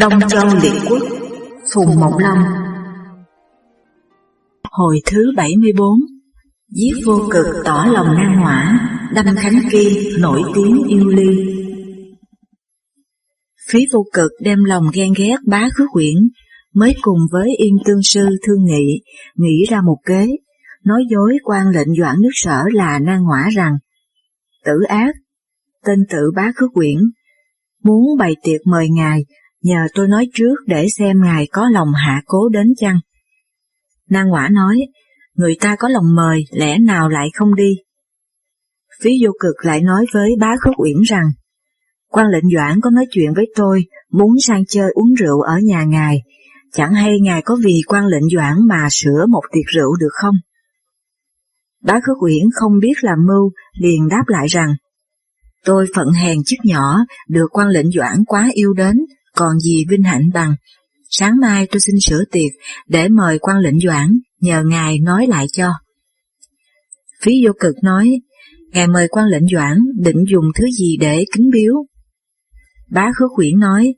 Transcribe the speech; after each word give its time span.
Đông 0.00 0.12
Châu 0.28 0.46
Liệt 0.62 0.80
Quốc 0.90 1.02
Phùng 1.74 2.00
Mộng 2.00 2.18
Long. 2.18 2.38
Hồi 4.70 5.00
thứ 5.06 5.32
74 5.36 5.88
Giết 6.68 6.92
vô 7.06 7.28
cực 7.30 7.46
tỏ 7.64 7.86
lòng 7.92 8.06
nan 8.06 8.36
hỏa 8.36 8.88
Đâm 9.14 9.26
Khánh 9.36 9.60
Ki 9.70 10.08
nổi 10.20 10.42
tiếng 10.54 10.82
yêu 10.88 11.08
ly. 11.08 11.26
Phí 13.70 13.86
vô 13.92 14.04
cực 14.12 14.30
đem 14.40 14.64
lòng 14.64 14.84
ghen 14.92 15.12
ghét 15.16 15.36
bá 15.46 15.68
khứ 15.74 15.86
quyển 15.92 16.16
Mới 16.74 16.94
cùng 17.00 17.20
với 17.32 17.48
Yên 17.58 17.76
Tương 17.84 18.02
Sư 18.02 18.26
thương 18.46 18.64
nghị 18.64 19.02
Nghĩ 19.36 19.64
ra 19.70 19.80
một 19.86 19.98
kế 20.06 20.26
Nói 20.84 21.02
dối 21.10 21.38
quan 21.44 21.68
lệnh 21.68 21.94
doãn 22.00 22.16
nước 22.20 22.32
sở 22.32 22.62
là 22.72 22.98
nan 22.98 23.20
hỏa 23.20 23.48
rằng 23.56 23.72
Tử 24.64 24.72
ác 24.88 25.14
Tên 25.86 25.98
tự 26.10 26.30
bá 26.36 26.52
khứ 26.56 26.68
quyển 26.74 26.98
Muốn 27.84 28.02
bày 28.18 28.34
tiệc 28.42 28.60
mời 28.66 28.88
ngài 28.90 29.24
nhờ 29.62 29.86
tôi 29.94 30.08
nói 30.08 30.28
trước 30.34 30.54
để 30.66 30.86
xem 30.98 31.22
ngài 31.22 31.48
có 31.52 31.68
lòng 31.72 31.92
hạ 31.94 32.22
cố 32.26 32.48
đến 32.48 32.66
chăng. 32.76 33.00
Nang 34.08 34.32
quả 34.32 34.48
nói, 34.48 34.76
người 35.34 35.56
ta 35.60 35.76
có 35.78 35.88
lòng 35.88 36.14
mời, 36.14 36.44
lẽ 36.52 36.78
nào 36.78 37.08
lại 37.08 37.28
không 37.34 37.54
đi? 37.54 37.70
Phí 39.02 39.10
vô 39.24 39.32
cực 39.40 39.66
lại 39.66 39.80
nói 39.80 40.06
với 40.14 40.30
bá 40.40 40.56
khúc 40.64 40.74
uyển 40.78 40.96
rằng, 41.08 41.24
quan 42.08 42.26
lệnh 42.26 42.50
doãn 42.54 42.80
có 42.80 42.90
nói 42.90 43.06
chuyện 43.10 43.34
với 43.34 43.46
tôi, 43.56 43.84
muốn 44.12 44.30
sang 44.46 44.62
chơi 44.68 44.90
uống 44.94 45.14
rượu 45.14 45.40
ở 45.40 45.58
nhà 45.62 45.84
ngài, 45.84 46.22
chẳng 46.72 46.94
hay 46.94 47.20
ngài 47.20 47.42
có 47.42 47.56
vì 47.64 47.82
quan 47.86 48.06
lệnh 48.06 48.28
doãn 48.34 48.56
mà 48.68 48.88
sửa 48.90 49.26
một 49.28 49.42
tiệc 49.52 49.66
rượu 49.74 49.96
được 49.96 50.12
không? 50.12 50.34
Bá 51.82 52.00
khước 52.02 52.22
uyển 52.22 52.44
không 52.54 52.72
biết 52.78 52.94
làm 53.00 53.18
mưu, 53.26 53.50
liền 53.72 54.08
đáp 54.08 54.24
lại 54.26 54.46
rằng, 54.46 54.74
tôi 55.64 55.86
phận 55.96 56.08
hèn 56.08 56.38
chức 56.46 56.58
nhỏ, 56.64 56.98
được 57.28 57.46
quan 57.50 57.68
lệnh 57.68 57.90
doãn 57.90 58.24
quá 58.26 58.48
yêu 58.52 58.72
đến, 58.72 58.96
còn 59.38 59.58
gì 59.60 59.84
vinh 59.90 60.02
hạnh 60.02 60.28
bằng. 60.34 60.54
Sáng 61.10 61.40
mai 61.40 61.66
tôi 61.66 61.80
xin 61.80 61.94
sửa 62.00 62.24
tiệc 62.32 62.50
để 62.88 63.08
mời 63.08 63.38
quan 63.38 63.58
lệnh 63.58 63.80
doãn, 63.80 64.18
nhờ 64.40 64.62
ngài 64.66 64.98
nói 64.98 65.26
lại 65.26 65.46
cho. 65.52 65.70
Phí 67.22 67.32
vô 67.44 67.52
cực 67.60 67.74
nói, 67.82 68.10
ngài 68.72 68.86
mời 68.86 69.08
quan 69.10 69.26
lệnh 69.26 69.48
doãn 69.52 69.78
định 69.98 70.24
dùng 70.30 70.44
thứ 70.54 70.64
gì 70.78 70.96
để 71.00 71.24
kính 71.34 71.50
biếu. 71.52 71.74
Bá 72.90 73.10
khứa 73.14 73.26
khuyển 73.34 73.58
nói, 73.58 73.94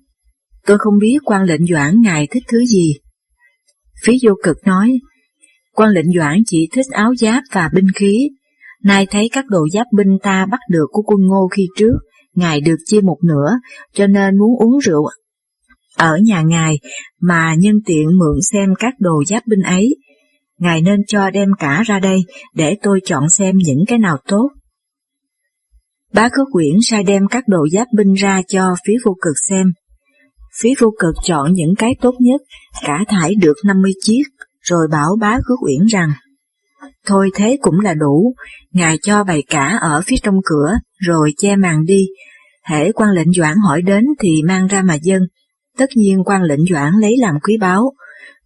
tôi 0.66 0.78
không 0.80 0.98
biết 0.98 1.18
quan 1.24 1.42
lệnh 1.42 1.66
doãn 1.66 2.00
ngài 2.00 2.27
thích 2.30 2.42
thứ 2.48 2.64
gì. 2.64 2.94
Phí 4.05 4.12
vô 4.22 4.34
cực 4.42 4.56
nói, 4.66 4.98
quan 5.72 5.91
lệnh 5.91 6.12
doãn 6.16 6.42
chỉ 6.46 6.68
thích 6.72 6.86
áo 6.91 7.14
giáp 7.14 7.42
và 7.52 7.70
binh 7.74 7.88
khí, 7.94 8.28
nay 8.84 9.06
thấy 9.11 9.28
các 9.33 9.46
đồ 9.46 9.68
giáp 9.72 9.86
binh 9.96 10.18
ta 10.22 10.46
bắt 10.46 10.61
được 10.70 10.86
của 10.91 11.02
quân 11.02 11.20
ngô 11.27 11.48
khi 11.48 11.66
trước, 11.77 11.94
ngài 12.34 12.61
được 12.61 12.77
chia 12.84 13.00
một 13.00 13.18
nửa, 13.24 13.58
cho 13.94 14.06
nên 14.06 14.38
muốn 14.38 14.50
uống 14.58 14.78
rượu 14.78 15.08
ở 15.96 16.16
nhà 16.22 16.42
ngài 16.42 16.78
mà 17.20 17.55
nhân 17.58 17.74
tiện 17.86 18.06
mượn 18.06 18.38
xem 18.52 18.74
các 18.78 18.94
đồ 18.98 19.24
giáp 19.27 19.46
binh 19.46 19.62
ấy. 19.62 19.96
Ngài 20.58 20.83
nên 20.83 21.00
cho 21.08 21.30
đem 21.30 21.48
cả 21.58 21.83
ra 21.86 21.98
đây 21.98 22.19
để 22.55 22.77
tôi 22.83 23.00
chọn 23.05 23.28
xem 23.28 23.56
những 23.56 23.84
cái 23.86 23.98
nào 23.98 24.16
tốt. 24.28 24.48
Bá 26.14 26.28
Khước 26.28 26.46
Quyển 26.52 26.74
sai 26.83 27.02
đem 27.02 27.22
các 27.30 27.44
đồ 27.48 27.68
giáp 27.72 27.86
binh 27.96 28.14
ra 28.14 28.42
cho 28.48 28.74
phía 28.86 28.96
vô 29.05 29.16
cực 29.20 29.36
xem. 29.48 29.66
Phía 30.61 30.72
vô 30.78 30.91
cực 30.98 31.14
chọn 31.24 31.52
những 31.52 31.74
cái 31.78 31.94
tốt 32.00 32.14
nhất, 32.20 32.41
cả 32.83 33.05
thải 33.08 33.34
được 33.34 33.55
50 33.64 33.92
chiếc, 34.00 34.22
rồi 34.61 34.88
bảo 34.91 35.16
bá 35.20 35.33
Khước 35.33 35.58
Quyển 35.61 35.86
rằng, 35.86 36.12
Thôi 37.06 37.30
thế 37.34 37.58
cũng 37.61 37.80
là 37.80 37.94
đủ, 37.94 38.34
ngài 38.72 38.98
cho 39.02 39.24
bày 39.24 39.42
cả 39.48 39.78
ở 39.80 40.02
phía 40.07 40.17
trong 40.22 40.34
cửa, 40.45 40.72
rồi 40.98 41.33
che 41.39 41.57
màn 41.57 41.84
đi, 41.84 42.07
hễ 42.67 42.92
quan 42.92 43.11
lệnh 43.11 43.33
doãn 43.33 43.57
hỏi 43.67 43.83
đến 43.83 44.05
thì 44.20 44.42
mang 44.46 44.67
ra 44.67 44.83
mà 44.83 44.95
dân, 45.02 45.22
tất 45.80 45.91
nhiên 45.96 46.24
quan 46.24 46.42
lệnh 46.42 46.67
doãn 46.70 46.92
lấy 47.01 47.17
làm 47.18 47.35
quý 47.42 47.57
báu, 47.61 47.92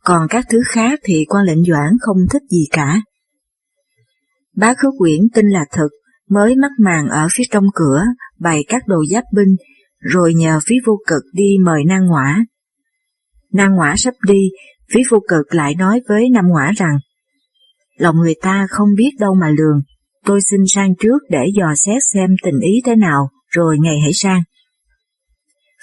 còn 0.05 0.27
các 0.31 0.45
thứ 0.51 0.59
khác 0.67 1.01
thì 1.05 1.25
quan 1.29 1.45
lệnh 1.45 1.65
doãn 1.65 1.91
không 2.01 2.17
thích 2.33 2.43
gì 2.51 2.67
cả. 2.71 3.01
Bá 4.57 4.75
khứ 4.75 4.89
quyển 4.99 5.21
tin 5.35 5.47
là 5.47 5.65
thật, 5.73 5.89
mới 6.31 6.57
mắc 6.57 6.71
màn 6.79 7.09
ở 7.09 7.29
phía 7.33 7.45
trong 7.51 7.65
cửa, 7.75 8.03
bày 8.39 8.65
các 8.69 8.83
đồ 8.87 9.05
giáp 9.11 9.25
binh, 9.35 9.57
rồi 9.99 10.35
nhờ 10.35 10.59
phí 10.67 10.77
vô 10.87 10.99
cực 11.07 11.23
đi 11.33 11.57
mời 11.65 11.85
Nang 11.87 12.07
Ngoã. 12.07 12.45
Nang 13.53 13.75
Ngoã 13.75 13.95
sắp 13.97 14.15
đi, 14.27 14.51
phí 14.95 15.01
vô 15.11 15.19
cực 15.29 15.55
lại 15.55 15.75
nói 15.75 16.01
với 16.09 16.29
Nam 16.31 16.45
Ngoã 16.49 16.73
rằng, 16.77 16.99
lòng 17.99 18.17
người 18.17 18.35
ta 18.43 18.67
không 18.71 18.89
biết 18.97 19.11
đâu 19.19 19.35
mà 19.35 19.49
lường, 19.49 19.83
tôi 20.25 20.41
xin 20.51 20.61
sang 20.69 20.95
trước 21.01 21.19
để 21.31 21.47
dò 21.57 21.75
xét 21.75 22.03
xem 22.15 22.31
tình 22.43 22.61
ý 22.61 22.83
thế 22.85 22.97
nào, 22.97 23.29
rồi 23.51 23.77
ngày 23.81 23.97
hãy 24.03 24.13
sang. 24.13 24.43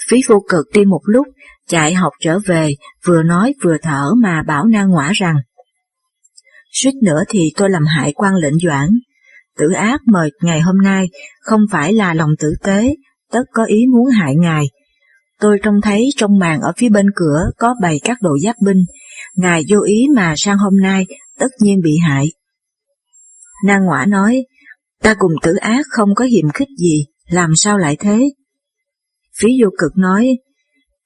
Phí 0.09 0.21
vô 0.27 0.43
cực 0.49 0.65
đi 0.73 0.85
một 0.85 1.01
lúc, 1.05 1.27
chạy 1.67 1.93
học 1.93 2.13
trở 2.21 2.39
về, 2.47 2.75
vừa 3.05 3.23
nói 3.23 3.53
vừa 3.63 3.77
thở 3.81 4.11
mà 4.23 4.43
bảo 4.47 4.65
na 4.65 4.85
ngõa 4.85 5.11
rằng 5.13 5.35
Suýt 6.71 6.91
nữa 7.03 7.23
thì 7.29 7.53
tôi 7.57 7.69
làm 7.69 7.85
hại 7.85 8.13
quan 8.13 8.35
lệnh 8.35 8.59
doãn. 8.59 8.89
Tử 9.57 9.71
ác 9.71 10.01
mời 10.05 10.29
ngày 10.41 10.61
hôm 10.61 10.81
nay 10.81 11.05
không 11.41 11.61
phải 11.71 11.93
là 11.93 12.13
lòng 12.13 12.29
tử 12.39 12.55
tế, 12.63 12.95
tất 13.31 13.43
có 13.53 13.65
ý 13.65 13.85
muốn 13.93 14.05
hại 14.09 14.35
ngài. 14.35 14.65
Tôi 15.39 15.59
trông 15.63 15.81
thấy 15.81 16.09
trong 16.15 16.39
màn 16.39 16.61
ở 16.61 16.71
phía 16.77 16.89
bên 16.89 17.05
cửa 17.15 17.49
có 17.57 17.75
bày 17.81 17.99
các 18.03 18.17
đồ 18.21 18.37
giáp 18.43 18.55
binh, 18.65 18.85
ngài 19.35 19.63
vô 19.69 19.81
ý 19.81 20.07
mà 20.15 20.33
sang 20.37 20.57
hôm 20.57 20.81
nay 20.81 21.05
tất 21.39 21.47
nhiên 21.59 21.81
bị 21.83 21.97
hại. 21.97 22.31
Na 23.65 23.79
ngõa 23.79 24.05
nói, 24.05 24.45
ta 25.01 25.15
cùng 25.19 25.31
tử 25.41 25.55
ác 25.55 25.85
không 25.89 26.15
có 26.15 26.25
hiềm 26.25 26.49
khích 26.49 26.67
gì, 26.77 27.05
làm 27.29 27.55
sao 27.55 27.77
lại 27.77 27.97
thế? 27.99 28.29
Phí 29.39 29.49
vô 29.63 29.69
cực 29.77 29.91
nói, 29.97 30.27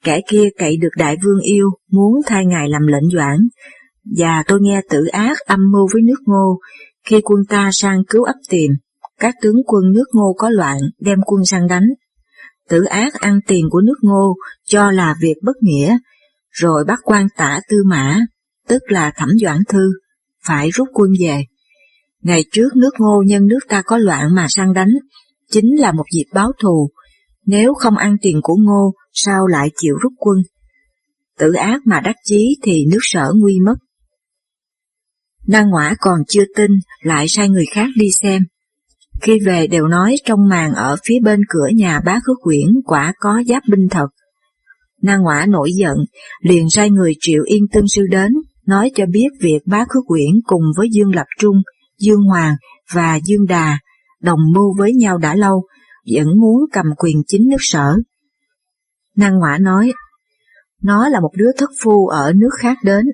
kẻ 0.03 0.21
kia 0.29 0.49
cậy 0.57 0.77
được 0.77 0.89
đại 0.97 1.15
vương 1.23 1.39
yêu, 1.39 1.69
muốn 1.91 2.13
thay 2.25 2.45
ngài 2.45 2.69
làm 2.69 2.87
lệnh 2.87 3.09
doãn, 3.13 3.37
và 4.17 4.43
tôi 4.47 4.59
nghe 4.61 4.81
tử 4.89 5.05
ác 5.05 5.37
âm 5.45 5.59
mưu 5.71 5.87
với 5.93 6.01
nước 6.01 6.21
ngô, 6.25 6.59
khi 7.07 7.21
quân 7.23 7.39
ta 7.49 7.69
sang 7.73 8.03
cứu 8.09 8.23
ấp 8.23 8.35
tiền, 8.49 8.71
các 9.19 9.35
tướng 9.41 9.55
quân 9.65 9.91
nước 9.91 10.05
ngô 10.13 10.33
có 10.37 10.49
loạn 10.49 10.77
đem 10.99 11.19
quân 11.25 11.45
sang 11.45 11.67
đánh. 11.67 11.85
Tử 12.69 12.83
ác 12.83 13.13
ăn 13.13 13.39
tiền 13.47 13.65
của 13.69 13.81
nước 13.81 13.97
ngô 14.01 14.35
cho 14.65 14.91
là 14.91 15.15
việc 15.21 15.35
bất 15.43 15.55
nghĩa, 15.61 15.97
rồi 16.51 16.83
bắt 16.87 16.99
quan 17.03 17.27
tả 17.37 17.59
tư 17.69 17.77
mã, 17.85 18.19
tức 18.67 18.81
là 18.87 19.11
thẩm 19.15 19.29
doãn 19.41 19.59
thư, 19.69 19.89
phải 20.45 20.69
rút 20.69 20.87
quân 20.93 21.09
về. 21.21 21.43
Ngày 22.21 22.45
trước 22.51 22.69
nước 22.75 22.91
ngô 22.99 23.23
nhân 23.27 23.47
nước 23.47 23.59
ta 23.69 23.81
có 23.85 23.97
loạn 23.97 24.35
mà 24.35 24.45
sang 24.49 24.73
đánh, 24.73 24.91
chính 25.51 25.65
là 25.79 25.91
một 25.91 26.03
dịp 26.13 26.25
báo 26.33 26.51
thù, 26.61 26.89
nếu 27.45 27.73
không 27.73 27.97
ăn 27.97 28.15
tiền 28.21 28.39
của 28.43 28.55
ngô, 28.55 28.93
sao 29.13 29.47
lại 29.47 29.69
chịu 29.75 29.95
rút 30.01 30.13
quân? 30.17 30.37
Tự 31.39 31.53
ác 31.53 31.81
mà 31.85 31.99
đắc 31.99 32.15
chí 32.23 32.57
thì 32.63 32.85
nước 32.91 32.99
sở 33.01 33.31
nguy 33.35 33.59
mất. 33.65 33.75
Năng 35.47 35.69
Ngoã 35.69 35.95
còn 35.99 36.19
chưa 36.27 36.43
tin, 36.55 36.71
lại 37.01 37.25
sai 37.29 37.49
người 37.49 37.65
khác 37.73 37.87
đi 37.95 38.07
xem. 38.23 38.41
Khi 39.21 39.39
về 39.39 39.67
đều 39.67 39.87
nói 39.87 40.15
trong 40.25 40.47
màn 40.49 40.73
ở 40.73 40.95
phía 41.05 41.19
bên 41.23 41.39
cửa 41.49 41.67
nhà 41.75 41.99
bá 42.05 42.19
khước 42.23 42.37
quyển 42.41 42.67
quả 42.85 43.13
có 43.19 43.43
giáp 43.47 43.63
binh 43.71 43.87
thật. 43.91 44.07
Na 45.01 45.17
Ngoã 45.17 45.45
nổi 45.49 45.71
giận, 45.75 45.97
liền 46.41 46.69
sai 46.69 46.89
người 46.89 47.13
triệu 47.19 47.43
yên 47.45 47.63
tương 47.73 47.87
sư 47.87 48.01
đến, 48.09 48.31
nói 48.67 48.91
cho 48.95 49.05
biết 49.05 49.27
việc 49.41 49.59
bá 49.65 49.85
khước 49.89 50.03
quyển 50.07 50.31
cùng 50.45 50.63
với 50.77 50.87
Dương 50.91 51.15
Lập 51.15 51.27
Trung, 51.39 51.55
Dương 51.99 52.21
Hoàng 52.21 52.55
và 52.93 53.19
Dương 53.25 53.45
Đà 53.45 53.79
đồng 54.21 54.39
mưu 54.53 54.73
với 54.77 54.93
nhau 54.93 55.17
đã 55.17 55.35
lâu, 55.35 55.63
vẫn 56.13 56.27
muốn 56.41 56.61
cầm 56.71 56.85
quyền 56.97 57.17
chính 57.27 57.49
nước 57.49 57.57
sở. 57.59 57.95
Năng 59.15 59.39
ngoã 59.39 59.57
nói, 59.57 59.93
nó 60.81 61.09
là 61.09 61.19
một 61.19 61.31
đứa 61.37 61.51
thất 61.57 61.69
phu 61.83 62.07
ở 62.07 62.33
nước 62.35 62.49
khác 62.59 62.77
đến. 62.83 63.05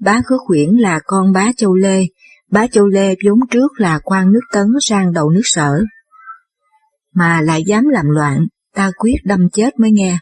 Bá 0.00 0.20
Khước 0.26 0.40
Khuyển 0.46 0.70
là 0.70 1.00
con 1.04 1.32
bá 1.32 1.52
Châu 1.56 1.74
Lê, 1.74 2.02
bá 2.50 2.66
Châu 2.66 2.86
Lê 2.86 3.14
vốn 3.24 3.38
trước 3.50 3.68
là 3.76 4.00
quan 4.04 4.32
nước 4.32 4.40
Tấn 4.52 4.66
sang 4.80 5.12
đầu 5.12 5.30
nước 5.30 5.40
sở. 5.44 5.80
Mà 7.14 7.40
lại 7.40 7.62
dám 7.66 7.84
làm 7.88 8.06
loạn, 8.06 8.46
ta 8.74 8.90
quyết 8.98 9.16
đâm 9.24 9.40
chết 9.52 9.80
mới 9.80 9.90
nghe. 9.92 10.18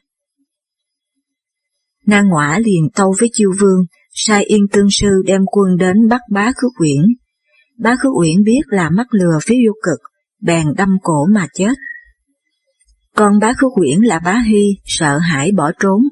Nang 2.06 2.29
ngõa 2.29 2.59
liền 2.59 2.88
tâu 2.94 3.14
với 3.19 3.29
chiêu 3.32 3.50
vương, 3.61 3.85
sai 4.11 4.44
yên 4.44 4.69
tương 4.73 4.88
sư 4.91 5.23
đem 5.26 5.41
quân 5.47 5.76
đến 5.76 6.09
bắt 6.09 6.20
bá 6.31 6.53
khước 6.56 6.73
uyển. 6.81 7.03
Bá 7.79 7.97
khước 8.03 8.12
uyển 8.19 8.43
biết 8.44 8.61
là 8.67 8.91
mắc 8.91 9.06
lừa 9.11 9.38
phía 9.43 9.56
vô 9.67 9.73
cực, 9.82 9.99
bèn 10.43 10.67
đâm 10.77 10.89
cổ 11.03 11.27
mà 11.35 11.47
chết. 11.55 11.75
Con 13.17 13.39
bá 13.39 13.53
khước 13.53 13.73
uyển 13.79 13.99
là 14.00 14.19
bá 14.19 14.43
Hy, 14.47 14.77
sợ 14.85 15.19
hãi 15.19 15.50
bỏ 15.56 15.73
trốn. 15.81 16.03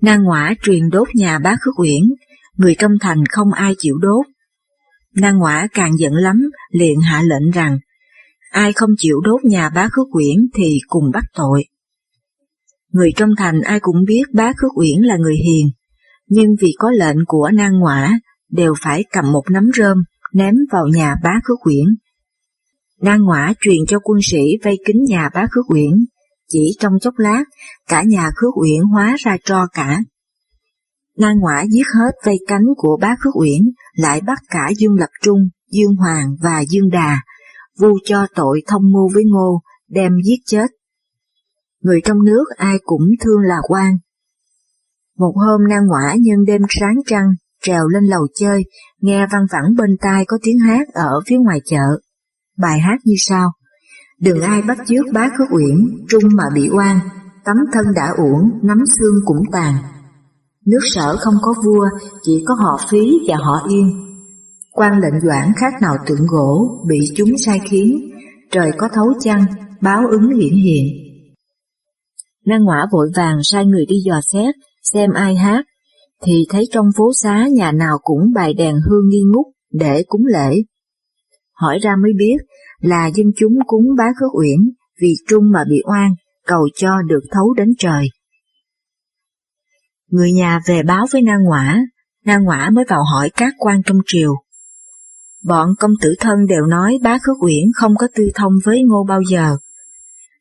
Nang 0.00 0.24
ngõa 0.24 0.54
truyền 0.62 0.88
đốt 0.90 1.08
nhà 1.14 1.38
bá 1.38 1.56
khước 1.60 1.80
uyển, 1.80 2.02
người 2.56 2.76
trong 2.78 2.92
thành 3.00 3.26
không 3.26 3.52
ai 3.52 3.74
chịu 3.78 3.98
đốt. 3.98 4.26
Nang 5.14 5.38
ngõa 5.38 5.66
càng 5.74 5.90
giận 5.98 6.12
lắm, 6.12 6.42
liền 6.70 7.00
hạ 7.00 7.22
lệnh 7.22 7.50
rằng, 7.50 7.78
ai 8.50 8.72
không 8.72 8.90
chịu 8.98 9.20
đốt 9.20 9.44
nhà 9.44 9.68
bá 9.68 9.88
khước 9.92 10.06
uyển 10.12 10.36
thì 10.54 10.78
cùng 10.86 11.10
bắt 11.12 11.24
tội. 11.34 11.64
Người 12.92 13.12
trong 13.16 13.30
thành 13.38 13.60
ai 13.60 13.80
cũng 13.80 14.04
biết 14.06 14.22
bá 14.32 14.52
khước 14.56 14.78
uyển 14.78 15.00
là 15.00 15.16
người 15.16 15.36
hiền, 15.46 15.70
nhưng 16.26 16.48
vì 16.60 16.74
có 16.78 16.90
lệnh 16.90 17.16
của 17.26 17.50
nang 17.54 17.78
ngõa, 17.80 18.18
đều 18.50 18.74
phải 18.82 19.04
cầm 19.12 19.32
một 19.32 19.42
nắm 19.50 19.70
rơm, 19.76 19.98
ném 20.32 20.54
vào 20.72 20.86
nhà 20.86 21.14
bá 21.22 21.30
khước 21.44 21.66
uyển 21.66 21.84
Nang 23.00 23.22
Ngoã 23.22 23.52
truyền 23.60 23.86
cho 23.88 23.98
quân 24.02 24.18
sĩ 24.22 24.42
vây 24.64 24.78
kính 24.86 25.04
nhà 25.08 25.28
bá 25.34 25.46
khước 25.50 25.64
uyển, 25.70 26.04
chỉ 26.48 26.76
trong 26.78 26.92
chốc 27.00 27.14
lát, 27.18 27.44
cả 27.88 28.02
nhà 28.06 28.30
khước 28.34 28.54
uyển 28.62 28.82
hóa 28.92 29.16
ra 29.24 29.36
tro 29.44 29.66
cả. 29.66 29.98
Nan 31.18 31.38
Ngoã 31.38 31.64
giết 31.70 31.86
hết 31.94 32.10
vây 32.24 32.36
cánh 32.46 32.64
của 32.76 32.98
bá 33.00 33.14
khước 33.20 33.36
uyển, 33.36 33.60
lại 33.94 34.20
bắt 34.20 34.38
cả 34.48 34.70
Dương 34.78 34.94
Lập 34.94 35.10
Trung, 35.22 35.48
Dương 35.70 35.96
Hoàng 35.96 36.36
và 36.42 36.64
Dương 36.68 36.90
Đà, 36.90 37.20
vu 37.78 37.98
cho 38.04 38.26
tội 38.34 38.62
thông 38.66 38.92
mưu 38.92 39.08
với 39.14 39.24
Ngô, 39.26 39.60
đem 39.88 40.12
giết 40.24 40.38
chết. 40.46 40.66
Người 41.80 42.00
trong 42.04 42.24
nước 42.24 42.44
ai 42.56 42.76
cũng 42.84 43.04
thương 43.20 43.40
là 43.40 43.56
quan. 43.68 43.98
Một 45.18 45.32
hôm 45.36 45.68
Nan 45.68 45.86
Ngoã 45.86 46.14
nhân 46.20 46.44
đêm 46.46 46.60
sáng 46.68 46.96
trăng, 47.06 47.26
trèo 47.62 47.88
lên 47.88 48.04
lầu 48.04 48.26
chơi, 48.34 48.62
nghe 49.00 49.26
văng 49.32 49.46
vẳng 49.52 49.74
bên 49.76 49.96
tai 50.00 50.24
có 50.26 50.38
tiếng 50.42 50.58
hát 50.58 50.88
ở 50.94 51.10
phía 51.26 51.36
ngoài 51.36 51.60
chợ. 51.64 52.00
Bài 52.58 52.80
hát 52.80 52.96
như 53.04 53.14
sau. 53.18 53.50
Đừng 54.20 54.40
ai 54.40 54.62
bắt 54.62 54.78
chước 54.86 55.12
bá 55.12 55.28
khước 55.38 55.48
uyển, 55.50 56.04
trung 56.08 56.22
mà 56.34 56.44
bị 56.54 56.68
oan, 56.72 57.00
tấm 57.44 57.56
thân 57.72 57.86
đã 57.94 58.12
uổng, 58.16 58.50
nắm 58.62 58.78
xương 58.98 59.14
cũng 59.24 59.42
tàn. 59.52 59.74
Nước 60.66 60.80
sở 60.94 61.16
không 61.16 61.34
có 61.42 61.54
vua, 61.64 61.86
chỉ 62.22 62.44
có 62.46 62.54
họ 62.54 62.78
phí 62.90 63.18
và 63.28 63.36
họ 63.36 63.66
yên. 63.68 64.00
quan 64.72 65.00
lệnh 65.00 65.20
doãn 65.20 65.52
khác 65.56 65.74
nào 65.82 65.96
tượng 66.06 66.26
gỗ, 66.26 66.80
bị 66.88 66.98
chúng 67.16 67.38
sai 67.38 67.60
khiến, 67.70 68.10
trời 68.50 68.70
có 68.78 68.88
thấu 68.94 69.12
chăng, 69.20 69.44
báo 69.80 70.02
ứng 70.10 70.30
hiển 70.30 70.54
hiện. 70.54 70.86
Năng 72.46 72.64
ngõa 72.64 72.86
vội 72.92 73.10
vàng 73.16 73.38
sai 73.42 73.66
người 73.66 73.86
đi 73.88 73.96
dò 74.04 74.20
xét, 74.32 74.54
xem 74.92 75.10
ai 75.12 75.36
hát, 75.36 75.64
thì 76.22 76.46
thấy 76.48 76.64
trong 76.72 76.86
phố 76.96 77.10
xá 77.22 77.46
nhà 77.52 77.72
nào 77.72 77.98
cũng 78.02 78.32
bài 78.34 78.54
đèn 78.54 78.74
hương 78.88 79.08
nghi 79.08 79.22
ngút 79.32 79.46
để 79.72 80.04
cúng 80.08 80.22
lễ. 80.26 80.62
Hỏi 81.54 81.78
ra 81.82 81.96
mới 82.02 82.12
biết 82.18 82.36
là 82.80 83.06
dân 83.14 83.26
chúng 83.36 83.52
cúng 83.66 83.84
bá 83.98 84.04
khước 84.20 84.38
uyển 84.38 84.58
vì 85.00 85.14
trung 85.28 85.44
mà 85.52 85.64
bị 85.70 85.82
oan, 85.84 86.14
cầu 86.46 86.68
cho 86.76 87.02
được 87.06 87.20
thấu 87.30 87.54
đến 87.54 87.68
trời. 87.78 88.08
Người 90.10 90.32
nhà 90.32 90.60
về 90.66 90.82
báo 90.82 91.06
với 91.12 91.22
Na 91.22 91.36
Ngoã, 91.44 91.80
Na 92.24 92.38
Ngoã 92.38 92.70
mới 92.72 92.84
vào 92.88 93.04
hỏi 93.12 93.30
các 93.30 93.52
quan 93.58 93.82
trong 93.86 93.98
triều. 94.06 94.34
Bọn 95.44 95.68
công 95.78 95.92
tử 96.02 96.14
thân 96.20 96.46
đều 96.46 96.66
nói 96.66 96.98
bá 97.02 97.18
khước 97.22 97.36
uyển 97.42 97.64
không 97.74 97.94
có 97.98 98.08
tư 98.14 98.30
thông 98.34 98.52
với 98.64 98.82
ngô 98.82 99.04
bao 99.08 99.20
giờ. 99.30 99.56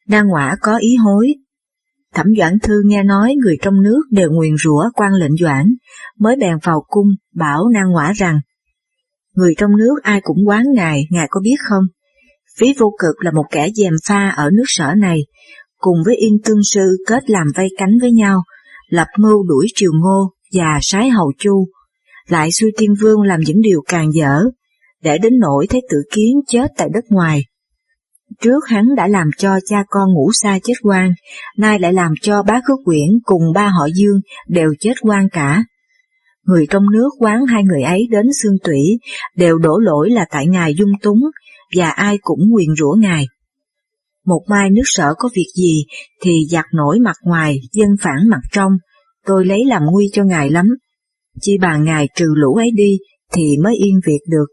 Na 0.08 0.22
Ngoã 0.22 0.56
có 0.62 0.78
ý 0.78 0.96
hối, 0.96 1.34
Thẩm 2.14 2.26
Doãn 2.38 2.60
Thư 2.60 2.82
nghe 2.86 3.04
nói 3.04 3.34
người 3.44 3.58
trong 3.62 3.82
nước 3.82 4.02
đều 4.12 4.32
nguyền 4.32 4.54
rủa 4.64 4.84
quan 4.94 5.12
lệnh 5.14 5.38
Doãn, 5.38 5.66
mới 6.20 6.36
bèn 6.36 6.58
vào 6.64 6.86
cung 6.88 7.08
bảo 7.36 7.70
na 7.74 7.84
Ngoã 7.84 8.12
rằng, 8.16 8.40
người 9.36 9.54
trong 9.58 9.72
nước 9.78 9.96
ai 10.04 10.22
cũng 10.24 10.48
quán 10.48 10.64
ngài, 10.76 11.08
ngài 11.10 11.28
có 11.30 11.40
biết 11.44 11.56
không? 11.70 11.84
Phí 12.58 12.74
vô 12.80 12.96
cực 13.00 13.16
là 13.20 13.32
một 13.32 13.46
kẻ 13.52 13.70
dèm 13.76 13.94
pha 14.08 14.30
ở 14.30 14.50
nước 14.54 14.64
sở 14.66 14.94
này, 14.98 15.20
cùng 15.78 15.98
với 16.06 16.16
Yên 16.16 16.38
Tương 16.46 16.64
Sư 16.74 16.98
kết 17.08 17.30
làm 17.30 17.48
vây 17.56 17.68
cánh 17.78 17.98
với 18.02 18.12
nhau, 18.12 18.44
lập 18.90 19.08
mưu 19.20 19.44
đuổi 19.44 19.68
triều 19.76 19.92
ngô 19.94 20.34
và 20.54 20.80
sái 20.82 21.10
hầu 21.10 21.34
chu, 21.38 21.68
lại 22.28 22.52
xui 22.52 22.72
tiên 22.78 22.94
vương 23.02 23.22
làm 23.22 23.40
những 23.40 23.62
điều 23.62 23.82
càng 23.88 24.12
dở, 24.14 24.44
để 25.04 25.18
đến 25.18 25.34
nỗi 25.40 25.68
thấy 25.70 25.82
tự 25.90 25.98
kiến 26.12 26.40
chết 26.48 26.68
tại 26.78 26.90
đất 26.94 27.04
ngoài. 27.10 27.46
Trước 28.42 28.68
hắn 28.68 28.96
đã 28.96 29.08
làm 29.08 29.28
cho 29.38 29.60
cha 29.66 29.84
con 29.90 30.14
ngủ 30.14 30.32
xa 30.34 30.60
chết 30.64 30.74
quan, 30.84 31.14
nay 31.58 31.80
lại 31.80 31.94
làm 31.94 32.14
cho 32.22 32.44
bá 32.44 32.62
khước 32.68 32.80
quyển 32.86 33.10
cùng 33.24 33.42
ba 33.56 33.68
họ 33.68 33.88
dương 33.96 34.20
đều 34.48 34.70
chết 34.80 34.94
quan 35.02 35.30
cả. 35.30 35.64
Người 36.46 36.66
trong 36.70 36.84
nước 36.92 37.10
quán 37.20 37.46
hai 37.46 37.64
người 37.64 37.82
ấy 37.82 38.08
đến 38.12 38.26
xương 38.44 38.58
tủy, 38.64 38.80
đều 39.36 39.58
đổ 39.58 39.78
lỗi 39.78 40.10
là 40.10 40.26
tại 40.32 40.48
ngài 40.48 40.76
dung 40.76 40.92
túng, 41.02 41.20
và 41.76 41.90
ai 41.90 42.18
cũng 42.22 42.40
nguyền 42.50 42.76
rủa 42.78 42.94
ngài. 43.00 43.28
Một 44.26 44.42
mai 44.50 44.70
nước 44.70 44.82
sở 44.86 45.14
có 45.18 45.30
việc 45.36 45.48
gì 45.56 45.86
thì 46.22 46.46
giặt 46.50 46.66
nổi 46.74 47.00
mặt 47.00 47.16
ngoài, 47.24 47.60
dân 47.72 47.90
phản 48.02 48.30
mặt 48.30 48.42
trong, 48.52 48.72
tôi 49.26 49.46
lấy 49.46 49.66
làm 49.66 49.82
nguy 49.92 50.10
cho 50.14 50.24
ngài 50.24 50.50
lắm. 50.50 50.66
Chỉ 51.42 51.58
bà 51.62 51.78
ngài 51.78 52.08
trừ 52.16 52.26
lũ 52.36 52.54
ấy 52.54 52.70
đi 52.76 52.98
thì 53.34 53.44
mới 53.64 53.76
yên 53.76 54.00
việc 54.06 54.22
được. 54.30 54.46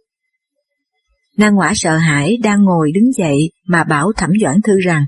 Nàng 1.36 1.54
Ngoã 1.54 1.72
sợ 1.74 1.96
hãi 1.96 2.36
đang 2.42 2.64
ngồi 2.64 2.92
đứng 2.92 3.12
dậy 3.12 3.50
mà 3.68 3.84
bảo 3.84 4.12
Thẩm 4.16 4.30
Doãn 4.40 4.56
Thư 4.64 4.78
rằng, 4.78 5.04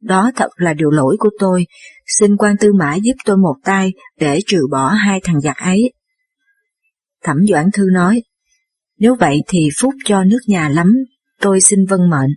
đó 0.00 0.30
thật 0.36 0.48
là 0.56 0.74
điều 0.74 0.90
lỗi 0.90 1.16
của 1.18 1.30
tôi, 1.38 1.66
xin 2.06 2.36
quan 2.36 2.56
tư 2.60 2.72
mã 2.72 2.94
giúp 2.94 3.12
tôi 3.24 3.36
một 3.36 3.54
tay 3.64 3.92
để 4.20 4.38
trừ 4.46 4.66
bỏ 4.70 4.88
hai 4.88 5.20
thằng 5.24 5.40
giặc 5.40 5.56
ấy. 5.56 5.92
Thẩm 7.24 7.36
Doãn 7.50 7.70
Thư 7.74 7.84
nói, 7.92 8.22
nếu 8.98 9.14
vậy 9.20 9.42
thì 9.48 9.68
phúc 9.80 9.94
cho 10.04 10.24
nước 10.24 10.38
nhà 10.46 10.68
lắm, 10.68 10.92
tôi 11.40 11.60
xin 11.60 11.78
vân 11.88 12.00
mệnh. 12.10 12.30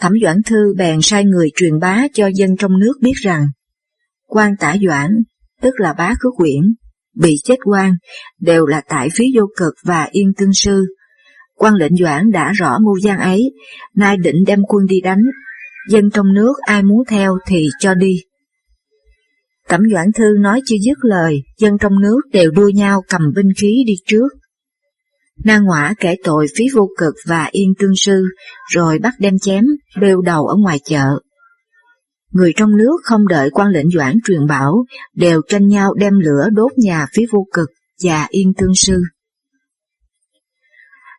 Thẩm 0.00 0.12
Doãn 0.22 0.36
Thư 0.46 0.74
bèn 0.76 0.98
sai 1.02 1.24
người 1.24 1.50
truyền 1.54 1.78
bá 1.78 2.06
cho 2.14 2.30
dân 2.34 2.56
trong 2.56 2.78
nước 2.78 2.92
biết 3.00 3.12
rằng, 3.22 3.46
quan 4.26 4.56
tả 4.56 4.76
Doãn, 4.86 5.10
tức 5.60 5.74
là 5.80 5.92
bá 5.92 6.14
khước 6.20 6.32
quyển, 6.36 6.62
bị 7.16 7.36
chết 7.44 7.56
quan, 7.64 7.94
đều 8.40 8.66
là 8.66 8.82
tại 8.88 9.08
phí 9.14 9.24
vô 9.34 9.46
cực 9.56 9.74
và 9.84 10.08
yên 10.10 10.32
tương 10.36 10.52
sư, 10.54 10.84
quan 11.54 11.74
lệnh 11.74 11.96
Doãn 11.96 12.30
đã 12.30 12.52
rõ 12.52 12.78
mưu 12.78 13.00
gian 13.00 13.18
ấy, 13.18 13.52
nay 13.94 14.16
định 14.16 14.44
đem 14.46 14.62
quân 14.68 14.86
đi 14.86 15.00
đánh, 15.00 15.22
dân 15.88 16.10
trong 16.10 16.34
nước 16.34 16.52
ai 16.60 16.82
muốn 16.82 17.02
theo 17.08 17.38
thì 17.46 17.66
cho 17.78 17.94
đi. 17.94 18.16
Cẩm 19.68 19.80
Doãn 19.92 20.12
Thư 20.12 20.24
nói 20.40 20.60
chưa 20.66 20.76
dứt 20.86 20.98
lời, 21.02 21.42
dân 21.58 21.78
trong 21.80 22.00
nước 22.00 22.20
đều 22.32 22.50
đua 22.50 22.68
nhau 22.68 23.02
cầm 23.08 23.20
binh 23.34 23.48
khí 23.60 23.84
đi 23.86 23.94
trước. 24.06 24.28
Na 25.44 25.58
Ngoã 25.58 25.94
kể 26.00 26.14
tội 26.24 26.46
phí 26.56 26.64
vô 26.74 26.88
cực 26.98 27.14
và 27.26 27.48
yên 27.50 27.74
tương 27.78 27.96
sư, 27.96 28.24
rồi 28.72 28.98
bắt 28.98 29.14
đem 29.18 29.38
chém, 29.38 29.64
bêu 30.00 30.20
đầu 30.22 30.46
ở 30.46 30.56
ngoài 30.56 30.78
chợ. 30.84 31.06
Người 32.30 32.52
trong 32.56 32.76
nước 32.76 32.96
không 33.04 33.28
đợi 33.28 33.50
quan 33.50 33.68
lệnh 33.68 33.90
Doãn 33.90 34.18
truyền 34.24 34.46
bảo, 34.46 34.84
đều 35.14 35.40
tranh 35.48 35.68
nhau 35.68 35.94
đem 35.94 36.18
lửa 36.18 36.48
đốt 36.52 36.72
nhà 36.76 37.06
phí 37.12 37.22
vô 37.30 37.46
cực 37.52 37.68
và 38.04 38.26
yên 38.30 38.52
tương 38.54 38.74
sư. 38.74 39.02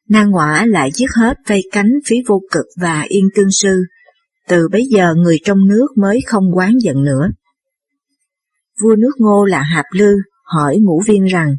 Na 0.09 0.23
Ngoã 0.23 0.65
lại 0.67 0.91
giết 0.93 1.09
hết 1.15 1.37
vây 1.47 1.61
cánh 1.71 1.91
phí 2.05 2.15
vô 2.27 2.41
cực 2.51 2.65
và 2.81 3.05
yên 3.07 3.29
tương 3.35 3.51
sư, 3.51 3.83
từ 4.47 4.67
bấy 4.71 4.85
giờ 4.89 5.15
người 5.15 5.37
trong 5.43 5.67
nước 5.67 5.87
mới 5.97 6.19
không 6.27 6.43
quán 6.55 6.73
giận 6.81 7.03
nữa. 7.03 7.29
Vua 8.81 8.95
nước 8.95 9.11
ngô 9.17 9.45
là 9.45 9.61
Hạp 9.61 9.85
Lư 9.91 10.15
hỏi 10.43 10.77
ngũ 10.81 11.01
viên 11.07 11.25
rằng, 11.25 11.55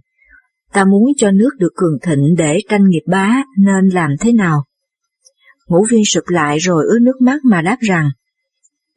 ta 0.73 0.85
muốn 0.85 1.03
cho 1.17 1.31
nước 1.31 1.51
được 1.59 1.73
cường 1.77 1.99
thịnh 2.03 2.35
để 2.39 2.59
tranh 2.69 2.89
nghiệp 2.89 3.03
bá 3.07 3.43
nên 3.59 3.89
làm 3.89 4.11
thế 4.21 4.33
nào? 4.33 4.65
Ngũ 5.69 5.87
viên 5.91 6.05
sụp 6.05 6.25
lại 6.27 6.59
rồi 6.59 6.85
ướt 6.89 6.99
nước 7.03 7.21
mắt 7.21 7.45
mà 7.45 7.63
đáp 7.63 7.77
rằng, 7.81 8.11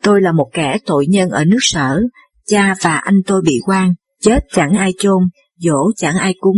tôi 0.04 0.22
là 0.22 0.32
một 0.32 0.50
kẻ 0.54 0.78
tội 0.86 1.08
nhân 1.08 1.30
ở 1.30 1.46
nước 1.46 1.58
sở, 1.62 2.02
cha 2.46 2.76
và 2.82 2.98
anh 2.98 3.22
tôi 3.26 3.42
bị 3.46 3.60
quan, 3.66 3.94
chết 4.22 4.40
chẳng 4.52 4.72
ai 4.72 4.94
chôn, 5.00 5.24
dỗ 5.58 5.92
chẳng 5.96 6.16
ai 6.18 6.34
cúng, 6.40 6.58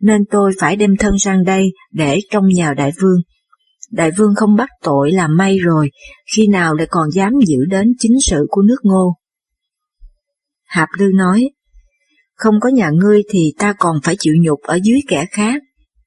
nên 0.00 0.24
tôi 0.30 0.52
phải 0.60 0.76
đem 0.76 0.96
thân 0.96 1.18
sang 1.18 1.44
đây 1.44 1.72
để 1.92 2.18
trông 2.30 2.48
nhờ 2.48 2.74
đại 2.74 2.92
vương. 3.00 3.20
Đại 3.90 4.10
vương 4.18 4.34
không 4.34 4.56
bắt 4.56 4.68
tội 4.82 5.12
là 5.12 5.28
may 5.28 5.58
rồi, 5.58 5.90
khi 6.36 6.46
nào 6.48 6.74
lại 6.74 6.86
còn 6.90 7.10
dám 7.10 7.32
giữ 7.46 7.64
đến 7.70 7.92
chính 7.98 8.16
sự 8.26 8.46
của 8.48 8.62
nước 8.62 8.78
ngô. 8.82 9.14
Hạp 10.68 10.88
Lư 10.98 11.10
nói, 11.14 11.50
không 12.34 12.54
có 12.60 12.68
nhà 12.68 12.90
ngươi 12.90 13.22
thì 13.30 13.52
ta 13.58 13.72
còn 13.78 13.96
phải 14.02 14.16
chịu 14.18 14.34
nhục 14.40 14.60
ở 14.62 14.78
dưới 14.82 15.00
kẻ 15.08 15.26
khác, 15.30 15.62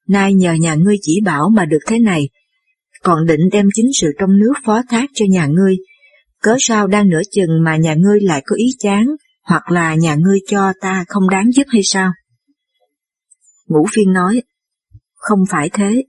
nay 0.08 0.34
nhờ 0.34 0.54
nhà 0.54 0.76
ngươi 0.76 0.98
chỉ 1.02 1.22
bảo 1.26 1.50
mà 1.50 1.66
được 1.66 1.80
thế 1.88 2.00
này, 2.00 2.30
còn 3.04 3.26
định 3.26 3.50
đem 3.52 3.66
chính 3.74 3.90
sự 3.94 4.08
trong 4.20 4.38
nước 4.40 4.54
phó 4.66 4.82
thác 4.90 5.10
cho 5.14 5.26
nhà 5.30 5.48
ngươi, 5.48 5.78
cớ 6.42 6.56
sao 6.60 6.88
đang 6.88 7.10
nửa 7.10 7.22
chừng 7.32 7.64
mà 7.64 7.78
nhà 7.78 7.94
ngươi 7.94 8.20
lại 8.22 8.42
có 8.46 8.56
ý 8.56 8.66
chán, 8.80 9.08
hoặc 9.44 9.72
là 9.72 9.96
nhà 9.96 10.16
ngươi 10.16 10.40
cho 10.48 10.74
ta 10.82 11.06
không 11.08 11.30
đáng 11.30 11.52
giúp 11.52 11.64
hay 11.68 11.82
sao? 11.84 12.12
Ngũ 13.68 13.86
phiên 13.96 14.14
nói, 14.14 14.42
không 15.16 15.40
phải 15.50 15.70
thế, 15.74 16.04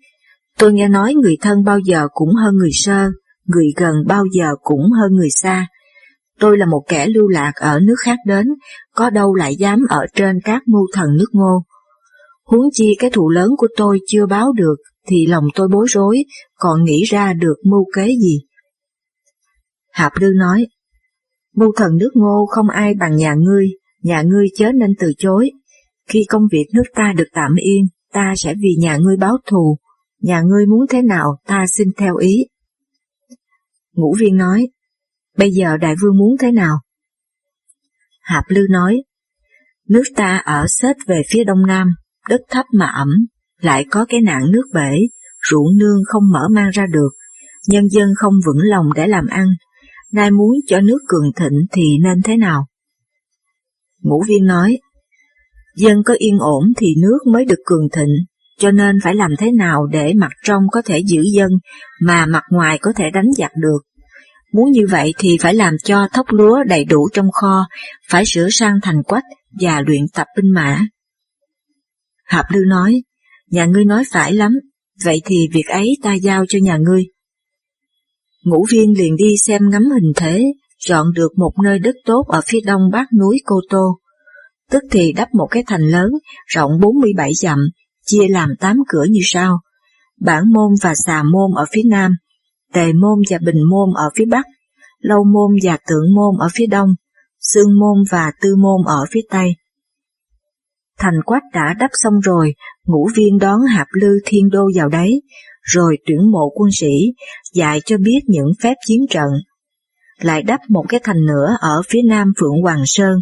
tôi 0.58 0.72
nghe 0.72 0.88
nói 0.88 1.14
người 1.14 1.36
thân 1.40 1.64
bao 1.64 1.78
giờ 1.78 2.08
cũng 2.12 2.34
hơn 2.34 2.54
người 2.54 2.72
sơ, 2.72 3.10
người 3.46 3.66
gần 3.76 3.94
bao 4.06 4.24
giờ 4.32 4.46
cũng 4.62 4.90
hơn 4.90 5.12
người 5.12 5.30
xa. 5.30 5.66
Tôi 6.42 6.58
là 6.58 6.66
một 6.66 6.82
kẻ 6.88 7.06
lưu 7.06 7.28
lạc 7.28 7.52
ở 7.54 7.80
nước 7.80 7.94
khác 8.04 8.18
đến, 8.26 8.46
có 8.94 9.10
đâu 9.10 9.34
lại 9.34 9.56
dám 9.56 9.80
ở 9.88 10.06
trên 10.14 10.38
các 10.44 10.62
mưu 10.66 10.86
thần 10.92 11.16
nước 11.18 11.28
ngô. 11.32 11.64
Huống 12.44 12.66
chi 12.72 12.96
cái 12.98 13.10
thù 13.10 13.28
lớn 13.28 13.50
của 13.58 13.68
tôi 13.76 13.98
chưa 14.06 14.26
báo 14.26 14.52
được, 14.52 14.76
thì 15.08 15.26
lòng 15.26 15.44
tôi 15.54 15.68
bối 15.68 15.86
rối, 15.88 16.24
còn 16.54 16.84
nghĩ 16.84 17.02
ra 17.04 17.32
được 17.32 17.54
mưu 17.64 17.84
kế 17.94 18.06
gì. 18.06 18.40
Hạp 19.92 20.12
Lư 20.20 20.28
nói, 20.36 20.66
mưu 21.54 21.72
thần 21.76 21.96
nước 21.96 22.10
ngô 22.14 22.46
không 22.50 22.68
ai 22.68 22.94
bằng 22.94 23.16
nhà 23.16 23.34
ngươi, 23.38 23.66
nhà 24.02 24.22
ngươi 24.22 24.46
chớ 24.56 24.72
nên 24.72 24.90
từ 24.98 25.12
chối, 25.18 25.50
khi 26.08 26.24
công 26.28 26.42
việc 26.52 26.66
nước 26.74 26.84
ta 26.94 27.12
được 27.16 27.28
tạm 27.32 27.54
yên, 27.54 27.84
ta 28.12 28.34
sẽ 28.36 28.54
vì 28.62 28.76
nhà 28.78 28.96
ngươi 28.96 29.16
báo 29.16 29.36
thù, 29.46 29.78
nhà 30.20 30.42
ngươi 30.42 30.66
muốn 30.66 30.86
thế 30.90 31.02
nào 31.02 31.36
ta 31.46 31.64
xin 31.68 31.88
theo 31.96 32.16
ý. 32.16 32.46
Ngũ 33.92 34.14
viên 34.18 34.36
nói, 34.36 34.66
bây 35.38 35.50
giờ 35.50 35.76
đại 35.76 35.94
vương 36.02 36.18
muốn 36.18 36.36
thế 36.40 36.52
nào? 36.52 36.80
Hạp 38.22 38.44
Lư 38.48 38.62
nói, 38.70 39.02
nước 39.88 40.02
ta 40.16 40.36
ở 40.36 40.66
xếp 40.68 40.96
về 41.06 41.22
phía 41.30 41.44
đông 41.44 41.66
nam, 41.66 41.88
đất 42.28 42.40
thấp 42.50 42.66
mà 42.74 42.86
ẩm, 42.86 43.08
lại 43.60 43.84
có 43.90 44.04
cái 44.08 44.20
nạn 44.20 44.42
nước 44.52 44.64
bể, 44.74 44.96
ruộng 45.50 45.76
nương 45.76 45.98
không 46.06 46.22
mở 46.32 46.48
mang 46.50 46.70
ra 46.70 46.86
được, 46.86 47.10
nhân 47.68 47.88
dân 47.88 48.08
không 48.16 48.34
vững 48.46 48.62
lòng 48.70 48.86
để 48.94 49.06
làm 49.06 49.26
ăn, 49.26 49.46
nay 50.12 50.30
muốn 50.30 50.52
cho 50.66 50.80
nước 50.80 50.98
cường 51.08 51.32
thịnh 51.36 51.66
thì 51.72 51.98
nên 52.02 52.22
thế 52.24 52.36
nào? 52.36 52.66
Ngũ 54.00 54.22
viên 54.28 54.44
nói, 54.44 54.78
dân 55.76 56.02
có 56.02 56.14
yên 56.18 56.38
ổn 56.38 56.64
thì 56.76 56.94
nước 57.02 57.18
mới 57.32 57.44
được 57.44 57.58
cường 57.64 57.88
thịnh, 57.92 58.14
cho 58.58 58.70
nên 58.70 58.96
phải 59.02 59.14
làm 59.14 59.30
thế 59.38 59.52
nào 59.52 59.86
để 59.86 60.14
mặt 60.14 60.32
trong 60.44 60.62
có 60.72 60.82
thể 60.84 61.02
giữ 61.06 61.22
dân 61.34 61.50
mà 62.00 62.26
mặt 62.26 62.42
ngoài 62.50 62.78
có 62.78 62.92
thể 62.96 63.10
đánh 63.10 63.32
giặc 63.36 63.50
được. 63.56 63.78
Muốn 64.52 64.70
như 64.70 64.86
vậy 64.90 65.14
thì 65.18 65.38
phải 65.40 65.54
làm 65.54 65.74
cho 65.84 66.08
thóc 66.12 66.26
lúa 66.28 66.64
đầy 66.64 66.84
đủ 66.84 67.08
trong 67.12 67.30
kho, 67.32 67.66
phải 68.08 68.24
sửa 68.26 68.48
sang 68.50 68.74
thành 68.82 69.02
quách 69.02 69.24
và 69.60 69.82
luyện 69.86 70.02
tập 70.14 70.26
binh 70.36 70.50
mã. 70.54 70.86
Hạp 72.24 72.44
Lư 72.50 72.60
nói, 72.68 73.02
nhà 73.50 73.66
ngươi 73.66 73.84
nói 73.84 74.04
phải 74.12 74.32
lắm, 74.32 74.52
vậy 75.04 75.20
thì 75.24 75.48
việc 75.52 75.66
ấy 75.66 75.96
ta 76.02 76.14
giao 76.14 76.44
cho 76.48 76.58
nhà 76.62 76.76
ngươi. 76.76 77.04
Ngũ 78.44 78.66
viên 78.70 78.98
liền 78.98 79.16
đi 79.16 79.34
xem 79.46 79.70
ngắm 79.70 79.82
hình 79.82 80.12
thế, 80.16 80.44
chọn 80.78 81.12
được 81.14 81.32
một 81.38 81.52
nơi 81.64 81.78
đất 81.78 81.94
tốt 82.04 82.24
ở 82.28 82.40
phía 82.46 82.60
đông 82.66 82.90
bắc 82.92 83.06
núi 83.20 83.38
Cô 83.44 83.60
Tô. 83.70 83.98
Tức 84.70 84.82
thì 84.90 85.12
đắp 85.12 85.28
một 85.34 85.46
cái 85.50 85.62
thành 85.66 85.82
lớn, 85.82 86.10
rộng 86.46 86.70
47 86.80 87.34
dặm, 87.34 87.58
chia 88.06 88.28
làm 88.28 88.48
8 88.60 88.76
cửa 88.88 89.04
như 89.10 89.20
sau. 89.22 89.60
Bản 90.20 90.52
môn 90.52 90.72
và 90.82 90.94
xà 90.94 91.22
môn 91.22 91.50
ở 91.56 91.64
phía 91.72 91.82
nam, 91.90 92.12
tề 92.72 92.92
môn 92.92 93.18
và 93.30 93.38
bình 93.46 93.62
môn 93.70 93.94
ở 93.94 94.10
phía 94.16 94.24
bắc, 94.24 94.46
lâu 94.98 95.24
môn 95.24 95.50
và 95.62 95.78
tượng 95.88 96.14
môn 96.14 96.34
ở 96.40 96.48
phía 96.54 96.66
đông, 96.66 96.88
xương 97.40 97.78
môn 97.78 98.04
và 98.10 98.32
tư 98.40 98.56
môn 98.56 98.86
ở 98.86 99.04
phía 99.10 99.20
tây. 99.30 99.56
Thành 100.98 101.22
quách 101.24 101.42
đã 101.52 101.74
đắp 101.78 101.90
xong 101.92 102.20
rồi, 102.20 102.54
ngũ 102.84 103.08
viên 103.16 103.38
đón 103.38 103.60
hạp 103.60 103.86
lư 103.92 104.18
thiên 104.24 104.48
đô 104.48 104.70
vào 104.74 104.88
đấy, 104.88 105.22
rồi 105.62 105.98
tuyển 106.06 106.30
mộ 106.30 106.50
quân 106.54 106.70
sĩ, 106.72 107.12
dạy 107.52 107.80
cho 107.84 107.96
biết 107.98 108.20
những 108.26 108.52
phép 108.62 108.74
chiến 108.86 109.00
trận. 109.10 109.28
Lại 110.18 110.42
đắp 110.42 110.60
một 110.68 110.84
cái 110.88 111.00
thành 111.04 111.26
nữa 111.26 111.56
ở 111.60 111.82
phía 111.88 112.02
nam 112.02 112.32
Phượng 112.40 112.62
Hoàng 112.62 112.82
Sơn, 112.86 113.18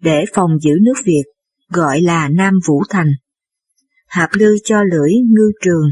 để 0.00 0.24
phòng 0.34 0.50
giữ 0.60 0.72
nước 0.82 0.94
Việt, 1.04 1.24
gọi 1.68 2.00
là 2.00 2.28
Nam 2.28 2.54
Vũ 2.68 2.82
Thành. 2.90 3.12
Hạp 4.08 4.30
lư 4.32 4.56
cho 4.64 4.82
lưỡi 4.82 5.12
ngư 5.30 5.52
trường, 5.62 5.90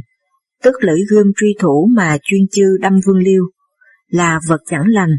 tức 0.62 0.74
lưỡi 0.80 1.00
gươm 1.10 1.26
truy 1.36 1.54
thủ 1.60 1.88
mà 1.96 2.18
chuyên 2.22 2.40
chư 2.52 2.64
đâm 2.80 2.92
vương 3.06 3.18
liêu, 3.18 3.44
là 4.08 4.40
vật 4.48 4.60
chẳng 4.70 4.84
lành, 4.86 5.10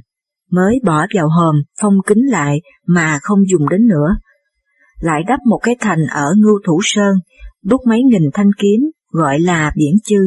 mới 0.52 0.80
bỏ 0.84 1.06
vào 1.16 1.30
hòm, 1.30 1.56
phong 1.82 1.94
kính 2.08 2.32
lại 2.32 2.62
mà 2.88 3.20
không 3.22 3.40
dùng 3.50 3.70
đến 3.70 3.88
nữa. 3.88 4.16
Lại 5.00 5.22
đắp 5.28 5.40
một 5.46 5.60
cái 5.64 5.76
thành 5.80 6.00
ở 6.12 6.34
Ngưu 6.38 6.60
Thủ 6.66 6.80
Sơn, 6.84 7.16
đúc 7.64 7.82
mấy 7.88 8.00
nghìn 8.04 8.30
thanh 8.34 8.52
kiếm, 8.58 8.82
gọi 9.12 9.40
là 9.40 9.72
biển 9.76 9.96
chư. 10.04 10.20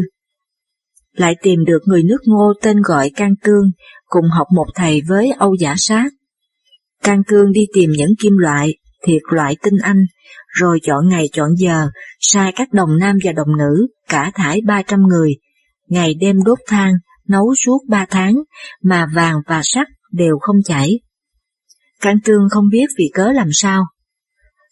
Lại 1.12 1.36
tìm 1.42 1.64
được 1.64 1.78
người 1.86 2.02
nước 2.02 2.18
ngô 2.26 2.52
tên 2.62 2.76
gọi 2.82 3.10
Can 3.16 3.34
Cương, 3.42 3.70
cùng 4.06 4.24
học 4.38 4.46
một 4.54 4.66
thầy 4.74 5.00
với 5.08 5.30
Âu 5.38 5.54
Giả 5.60 5.74
Sát. 5.76 6.10
Can 7.02 7.22
Cương 7.26 7.52
đi 7.52 7.66
tìm 7.74 7.90
những 7.90 8.14
kim 8.18 8.36
loại, 8.36 8.74
thiệt 9.06 9.22
loại 9.32 9.56
tinh 9.62 9.76
anh, 9.82 10.06
rồi 10.52 10.78
chọn 10.82 11.08
ngày 11.08 11.28
chọn 11.32 11.48
giờ, 11.56 11.88
sai 12.20 12.52
các 12.56 12.72
đồng 12.72 12.98
nam 12.98 13.16
và 13.24 13.32
đồng 13.32 13.56
nữ, 13.58 13.86
cả 14.08 14.30
thải 14.34 14.60
300 14.66 15.02
người, 15.02 15.32
ngày 15.88 16.14
đêm 16.14 16.36
đốt 16.44 16.58
than, 16.66 16.92
nấu 17.28 17.54
suốt 17.64 17.78
ba 17.88 18.06
tháng, 18.10 18.34
mà 18.82 19.06
vàng 19.14 19.36
và 19.46 19.60
sắt 19.64 19.86
đều 20.12 20.38
không 20.40 20.56
chảy. 20.64 21.00
Can 22.00 22.16
Tương 22.24 22.48
không 22.50 22.64
biết 22.72 22.86
vì 22.98 23.10
cớ 23.14 23.32
làm 23.32 23.48
sao. 23.52 23.84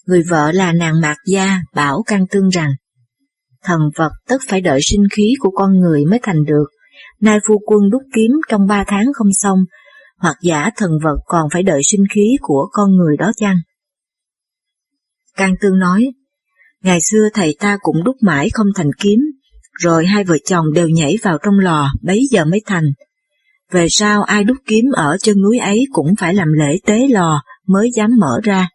Người 0.07 0.23
vợ 0.31 0.53
là 0.53 0.73
nàng 0.73 1.01
Mạc 1.01 1.17
Gia 1.27 1.61
bảo 1.75 2.03
Can 2.07 2.27
Tương 2.31 2.49
rằng, 2.49 2.71
thần 3.65 3.81
vật 3.97 4.13
tất 4.29 4.39
phải 4.49 4.61
đợi 4.61 4.81
sinh 4.83 5.05
khí 5.13 5.35
của 5.39 5.51
con 5.51 5.79
người 5.79 6.05
mới 6.05 6.19
thành 6.23 6.45
được, 6.45 6.67
nay 7.21 7.39
phu 7.49 7.59
quân 7.67 7.91
đúc 7.91 8.03
kiếm 8.15 8.31
trong 8.49 8.67
ba 8.67 8.85
tháng 8.87 9.07
không 9.15 9.33
xong, 9.33 9.59
hoặc 10.19 10.37
giả 10.43 10.71
thần 10.77 10.91
vật 11.05 11.17
còn 11.27 11.49
phải 11.53 11.63
đợi 11.63 11.81
sinh 11.91 12.05
khí 12.15 12.37
của 12.41 12.69
con 12.73 12.91
người 12.97 13.17
đó 13.17 13.33
chăng? 13.37 13.57
Cang 15.37 15.55
Tương 15.61 15.79
nói, 15.79 16.07
ngày 16.83 16.99
xưa 17.01 17.29
thầy 17.35 17.57
ta 17.61 17.79
cũng 17.81 18.05
đúc 18.05 18.17
mãi 18.21 18.51
không 18.51 18.67
thành 18.77 18.91
kiếm, 19.01 19.21
rồi 19.81 20.07
hai 20.07 20.25
vợ 20.25 20.37
chồng 20.45 20.73
đều 20.73 20.89
nhảy 20.89 21.17
vào 21.23 21.39
trong 21.45 21.59
lò, 21.59 21.93
bấy 22.03 22.21
giờ 22.31 22.45
mới 22.45 22.61
thành. 22.67 22.85
Về 23.71 23.87
sau 23.91 24.23
ai 24.23 24.45
đúc 24.45 24.57
kiếm 24.67 24.85
ở 24.93 25.17
chân 25.21 25.43
núi 25.43 25.59
ấy 25.59 25.85
cũng 25.93 26.15
phải 26.19 26.35
làm 26.35 26.49
lễ 26.53 26.79
tế 26.87 27.09
lò 27.11 27.43
mới 27.67 27.91
dám 27.97 28.11
mở 28.21 28.41
ra. 28.43 28.69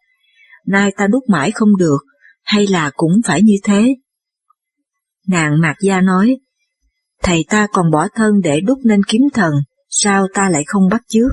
Nay 0.66 0.92
ta 0.96 1.06
đúc 1.06 1.24
mãi 1.28 1.50
không 1.50 1.76
được, 1.76 1.98
hay 2.44 2.66
là 2.66 2.90
cũng 2.94 3.12
phải 3.26 3.42
như 3.42 3.54
thế? 3.64 3.94
Nàng 5.28 5.60
Mạc 5.60 5.74
Gia 5.80 6.00
nói, 6.00 6.36
thầy 7.22 7.44
ta 7.48 7.66
còn 7.72 7.90
bỏ 7.90 8.08
thân 8.14 8.40
để 8.42 8.60
đúc 8.60 8.78
nên 8.84 9.00
kiếm 9.08 9.22
thần, 9.34 9.52
sao 9.88 10.26
ta 10.34 10.48
lại 10.50 10.62
không 10.66 10.88
bắt 10.88 11.02
chước? 11.08 11.32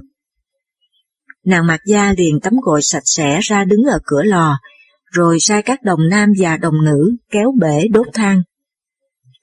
Nàng 1.45 1.67
Mạc 1.67 1.79
Gia 1.85 2.13
liền 2.17 2.39
tắm 2.43 2.53
gội 2.61 2.81
sạch 2.81 3.03
sẽ 3.05 3.39
ra 3.41 3.63
đứng 3.63 3.83
ở 3.91 3.99
cửa 4.05 4.23
lò, 4.23 4.57
rồi 5.13 5.37
sai 5.39 5.61
các 5.61 5.83
đồng 5.83 5.99
nam 6.09 6.29
và 6.39 6.57
đồng 6.57 6.85
nữ 6.85 7.15
kéo 7.31 7.53
bể 7.59 7.87
đốt 7.91 8.07
than. 8.13 8.41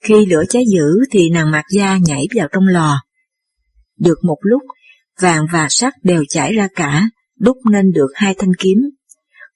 Khi 0.03 0.25
lửa 0.25 0.43
cháy 0.49 0.63
dữ 0.73 0.87
thì 1.11 1.29
nàng 1.29 1.51
Mạc 1.51 1.63
Gia 1.75 1.97
nhảy 1.97 2.27
vào 2.35 2.47
trong 2.51 2.67
lò. 2.67 2.95
Được 3.99 4.17
một 4.23 4.37
lúc, 4.41 4.61
vàng 5.21 5.45
và 5.53 5.67
sắt 5.69 5.93
đều 6.03 6.23
chảy 6.29 6.53
ra 6.53 6.67
cả, 6.75 7.09
đúc 7.39 7.57
nên 7.71 7.91
được 7.91 8.09
hai 8.15 8.35
thanh 8.39 8.53
kiếm. 8.59 8.77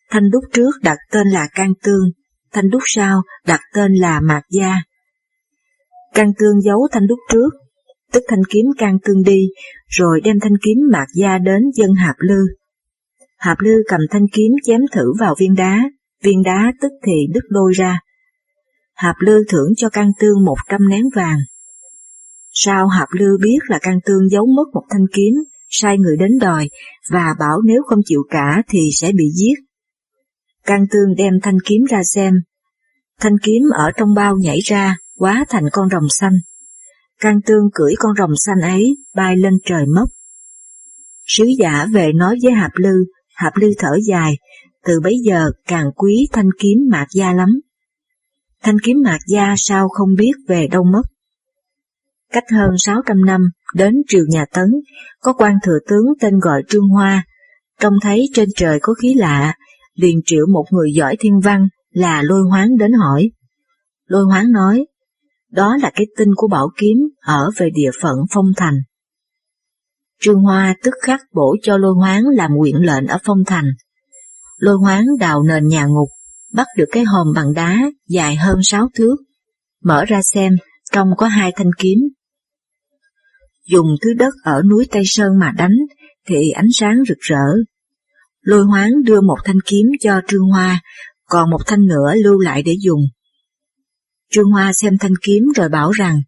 Thanh 0.10 0.30
đúc 0.32 0.44
trước 0.54 0.72
đặt 0.84 0.98
tên 1.12 1.28
là 1.28 1.48
Can 1.56 1.74
Tương, 1.84 2.12
thanh 2.54 2.70
đúc 2.70 2.82
sau 2.86 3.22
đặt 3.46 3.60
tên 3.74 3.94
là 3.94 4.20
Mạc 4.20 4.42
Gia. 4.50 4.82
Can 6.14 6.32
Tương 6.40 6.62
giấu 6.62 6.88
thanh 6.92 7.08
đúc 7.08 7.20
trước, 7.32 7.50
tức 8.12 8.24
thanh 8.28 8.44
kiếm 8.50 8.66
Can 8.78 8.98
Tương 9.06 9.24
đi, 9.24 9.48
rồi 9.88 10.22
đem 10.24 10.40
thanh 10.42 10.58
kiếm 10.64 10.78
Mạc 10.92 11.08
Gia 11.16 11.38
đến 11.38 11.62
dân 11.76 11.94
Hạp 11.94 12.16
Lư. 12.20 12.40
Hạp 13.38 13.60
Lư 13.60 13.84
cầm 13.88 14.02
thanh 14.10 14.28
kiếm 14.34 14.52
chém 14.64 14.82
thử 14.94 15.14
vào 15.20 15.36
viên 15.40 15.56
đá, 15.56 15.90
viên 16.26 16.44
đá 16.44 16.74
tức 16.82 16.92
thì 17.06 17.28
đứt 17.34 17.44
đôi 17.50 17.74
ra. 17.76 18.00
Hạp 18.96 19.16
Lư 19.20 19.44
thưởng 19.50 19.74
cho 19.78 19.90
Can 19.90 20.12
Tương 20.20 20.46
một 20.46 20.58
trăm 20.70 20.90
nén 20.90 21.04
vàng. 21.16 21.38
Sao 22.52 22.88
Hạp 22.88 23.08
Lư 23.12 23.38
biết 23.42 23.60
là 23.68 23.80
Can 23.82 24.00
Tương 24.06 24.30
giấu 24.30 24.46
mất 24.46 24.64
một 24.74 24.84
thanh 24.90 25.06
kiếm, 25.14 25.34
sai 25.70 25.98
người 25.98 26.18
đến 26.18 26.40
đòi, 26.40 26.70
và 27.12 27.36
bảo 27.40 27.62
nếu 27.66 27.84
không 27.88 28.00
chịu 28.06 28.24
cả 28.30 28.62
thì 28.70 28.80
sẽ 28.96 29.12
bị 29.12 29.26
giết. 29.36 29.56
Can 30.66 30.86
Tương 30.92 31.16
đem 31.18 31.34
thanh 31.44 31.58
kiếm 31.66 31.84
ra 31.90 32.04
xem. 32.04 32.34
Thanh 33.20 33.38
kiếm 33.44 33.62
ở 33.74 33.92
trong 33.98 34.14
bao 34.14 34.36
nhảy 34.38 34.60
ra, 34.60 34.98
quá 35.18 35.46
thành 35.50 35.64
con 35.72 35.90
rồng 35.90 36.10
xanh. 36.10 36.40
Can 37.20 37.42
Tương 37.42 37.70
cưỡi 37.74 37.94
con 37.98 38.16
rồng 38.18 38.34
xanh 38.46 38.62
ấy, 38.62 38.98
bay 39.16 39.38
lên 39.38 39.54
trời 39.66 39.86
mất. 39.86 40.06
Sứ 41.28 41.46
giả 41.60 41.88
về 41.94 42.12
nói 42.14 42.38
với 42.44 42.54
Hạp 42.54 42.72
Lư, 42.76 43.06
Hạp 43.36 43.56
Lư 43.56 43.68
thở 43.78 43.98
dài, 44.08 44.38
từ 44.86 45.00
bấy 45.04 45.14
giờ 45.24 45.46
càng 45.68 45.92
quý 45.96 46.28
thanh 46.34 46.50
kiếm 46.60 46.78
mạc 46.92 47.06
gia 47.12 47.34
lắm. 47.34 47.50
Thanh 48.64 48.78
kiếm 48.84 48.98
mạc 49.04 49.20
gia 49.28 49.54
sao 49.58 49.90
không 49.90 50.10
biết 50.18 50.32
về 50.48 50.68
đâu 50.68 50.84
mất. 50.84 51.02
Cách 52.32 52.44
hơn 52.52 52.70
600 52.78 53.26
năm, 53.26 53.50
đến 53.76 53.96
triều 54.08 54.24
nhà 54.30 54.46
Tấn, 54.54 54.70
có 55.20 55.34
quan 55.34 55.56
thừa 55.64 55.80
tướng 55.88 56.06
tên 56.22 56.40
gọi 56.40 56.64
Trương 56.70 56.88
Hoa, 56.88 57.24
trông 57.80 57.94
thấy 58.02 58.26
trên 58.34 58.50
trời 58.56 58.80
có 58.82 58.94
khí 58.94 59.14
lạ, 59.14 59.54
liền 59.96 60.22
triệu 60.26 60.46
một 60.54 60.66
người 60.72 60.94
giỏi 60.94 61.16
thiên 61.20 61.40
văn 61.40 61.68
là 61.92 62.22
Lôi 62.22 62.42
Hoáng 62.50 62.78
đến 62.78 62.92
hỏi. 62.94 63.32
Lôi 64.06 64.26
Hoáng 64.26 64.52
nói, 64.52 64.86
đó 65.52 65.78
là 65.82 65.92
cái 65.96 66.08
tinh 66.18 66.30
của 66.36 66.48
bảo 66.48 66.70
kiếm 66.78 66.98
ở 67.22 67.50
về 67.58 67.70
địa 67.74 67.92
phận 68.02 68.18
Phong 68.32 68.52
Thành. 68.58 68.76
Trương 70.22 70.42
Hoa 70.42 70.76
tức 70.84 70.94
khắc 71.02 71.22
bổ 71.34 71.56
cho 71.62 71.78
Lôi 71.78 71.94
Hoáng 71.94 72.24
làm 72.34 72.52
quyện 72.60 72.76
lệnh 72.76 73.08
ở 73.08 73.18
Phong 73.24 73.44
Thành. 73.46 73.66
Lôi 74.58 74.78
Hoáng 74.78 75.06
đào 75.20 75.44
nền 75.44 75.68
nhà 75.68 75.86
ngục, 75.86 76.10
bắt 76.54 76.68
được 76.78 76.86
cái 76.92 77.04
hòm 77.04 77.34
bằng 77.36 77.54
đá 77.54 77.80
dài 78.08 78.36
hơn 78.36 78.60
sáu 78.64 78.90
thước. 78.96 79.16
Mở 79.84 80.06
ra 80.06 80.22
xem, 80.34 80.54
trong 80.92 81.08
có 81.18 81.28
hai 81.28 81.52
thanh 81.56 81.72
kiếm. 81.78 82.00
Dùng 83.68 83.88
thứ 84.02 84.14
đất 84.14 84.34
ở 84.44 84.62
núi 84.70 84.88
Tây 84.92 85.04
Sơn 85.06 85.40
mà 85.40 85.52
đánh, 85.58 85.76
thì 86.28 86.50
ánh 86.50 86.68
sáng 86.74 86.96
rực 87.08 87.18
rỡ. 87.20 87.46
Lôi 88.42 88.64
hoáng 88.66 88.92
đưa 89.04 89.22
một 89.22 89.38
thanh 89.46 89.60
kiếm 89.66 89.88
cho 90.00 90.22
Trương 90.28 90.50
Hoa, 90.50 90.82
còn 91.26 91.50
một 91.50 91.62
thanh 91.68 91.86
nữa 91.86 92.14
lưu 92.24 92.40
lại 92.40 92.64
để 92.64 92.76
dùng. 92.80 93.02
Trương 94.32 94.52
Hoa 94.52 94.74
xem 94.74 94.98
thanh 94.98 95.16
kiếm 95.22 95.44
rồi 95.56 95.70
bảo 95.70 95.92
rằng, 95.92 96.22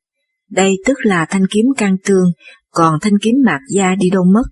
đây 0.49 0.75
tức 0.85 0.97
là 1.01 1.25
thanh 1.29 1.47
kiếm 1.49 1.65
can 1.77 1.97
tương, 2.05 2.31
còn 2.71 2.99
thanh 3.01 3.19
kiếm 3.21 3.35
mạc 3.45 3.59
gia 3.75 3.95
đi 3.95 4.09
đâu 4.09 4.23
mất. 4.23 4.43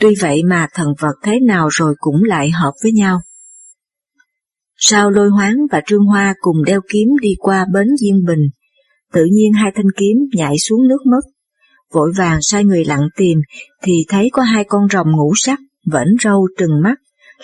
Tuy 0.00 0.14
vậy 0.20 0.42
mà 0.42 0.66
thần 0.74 0.88
vật 0.98 1.14
thế 1.22 1.40
nào 1.40 1.68
rồi 1.72 1.94
cũng 1.98 2.24
lại 2.24 2.50
hợp 2.50 2.72
với 2.82 2.92
nhau. 2.92 3.20
Sau 4.76 5.10
lôi 5.10 5.30
hoáng 5.30 5.56
và 5.70 5.80
trương 5.86 6.04
hoa 6.04 6.34
cùng 6.40 6.64
đeo 6.64 6.80
kiếm 6.92 7.08
đi 7.22 7.34
qua 7.38 7.66
bến 7.72 7.86
Diên 8.00 8.24
Bình, 8.24 8.50
tự 9.12 9.24
nhiên 9.24 9.52
hai 9.52 9.72
thanh 9.74 9.90
kiếm 9.96 10.16
nhảy 10.32 10.58
xuống 10.58 10.88
nước 10.88 11.06
mất. 11.06 11.20
Vội 11.92 12.12
vàng 12.18 12.38
sai 12.42 12.64
người 12.64 12.84
lặng 12.84 13.08
tìm 13.16 13.38
thì 13.82 13.92
thấy 14.08 14.28
có 14.32 14.42
hai 14.42 14.64
con 14.64 14.88
rồng 14.92 15.12
ngủ 15.12 15.32
sắc, 15.36 15.58
vẫn 15.86 16.08
râu 16.24 16.48
trừng 16.58 16.82
mắt, 16.82 16.94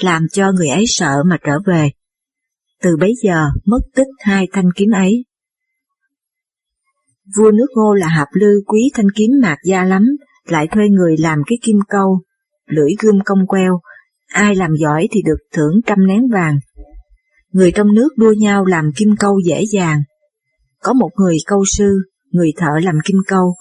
làm 0.01 0.27
cho 0.33 0.53
người 0.53 0.69
ấy 0.69 0.85
sợ 0.87 1.23
mà 1.27 1.39
trở 1.45 1.59
về. 1.67 1.91
Từ 2.83 2.97
bấy 3.01 3.13
giờ 3.23 3.49
mất 3.65 3.81
tích 3.95 4.09
hai 4.19 4.49
thanh 4.53 4.71
kiếm 4.77 4.91
ấy. 4.91 5.25
Vua 7.37 7.51
nước 7.51 7.67
ngô 7.75 7.95
là 7.95 8.09
Hạp 8.09 8.29
Lư 8.33 8.63
quý 8.67 8.91
thanh 8.95 9.11
kiếm 9.17 9.31
mạc 9.43 9.57
gia 9.65 9.85
lắm, 9.85 10.03
lại 10.45 10.67
thuê 10.73 10.89
người 10.89 11.17
làm 11.19 11.39
cái 11.47 11.59
kim 11.63 11.77
câu, 11.89 12.21
lưỡi 12.71 12.91
gươm 12.99 13.19
cong 13.25 13.47
queo, 13.47 13.81
ai 14.27 14.55
làm 14.55 14.71
giỏi 14.77 15.09
thì 15.11 15.23
được 15.23 15.39
thưởng 15.53 15.81
trăm 15.87 16.07
nén 16.07 16.29
vàng. 16.33 16.59
Người 17.53 17.73
trong 17.73 17.95
nước 17.95 18.09
đua 18.17 18.33
nhau 18.33 18.65
làm 18.65 18.85
kim 18.97 19.17
câu 19.19 19.41
dễ 19.47 19.63
dàng. 19.73 20.03
Có 20.83 20.93
một 20.93 21.11
người 21.17 21.37
câu 21.47 21.65
sư, 21.79 21.99
người 22.31 22.51
thợ 22.57 22.79
làm 22.83 22.95
kim 23.05 23.17
câu, 23.27 23.55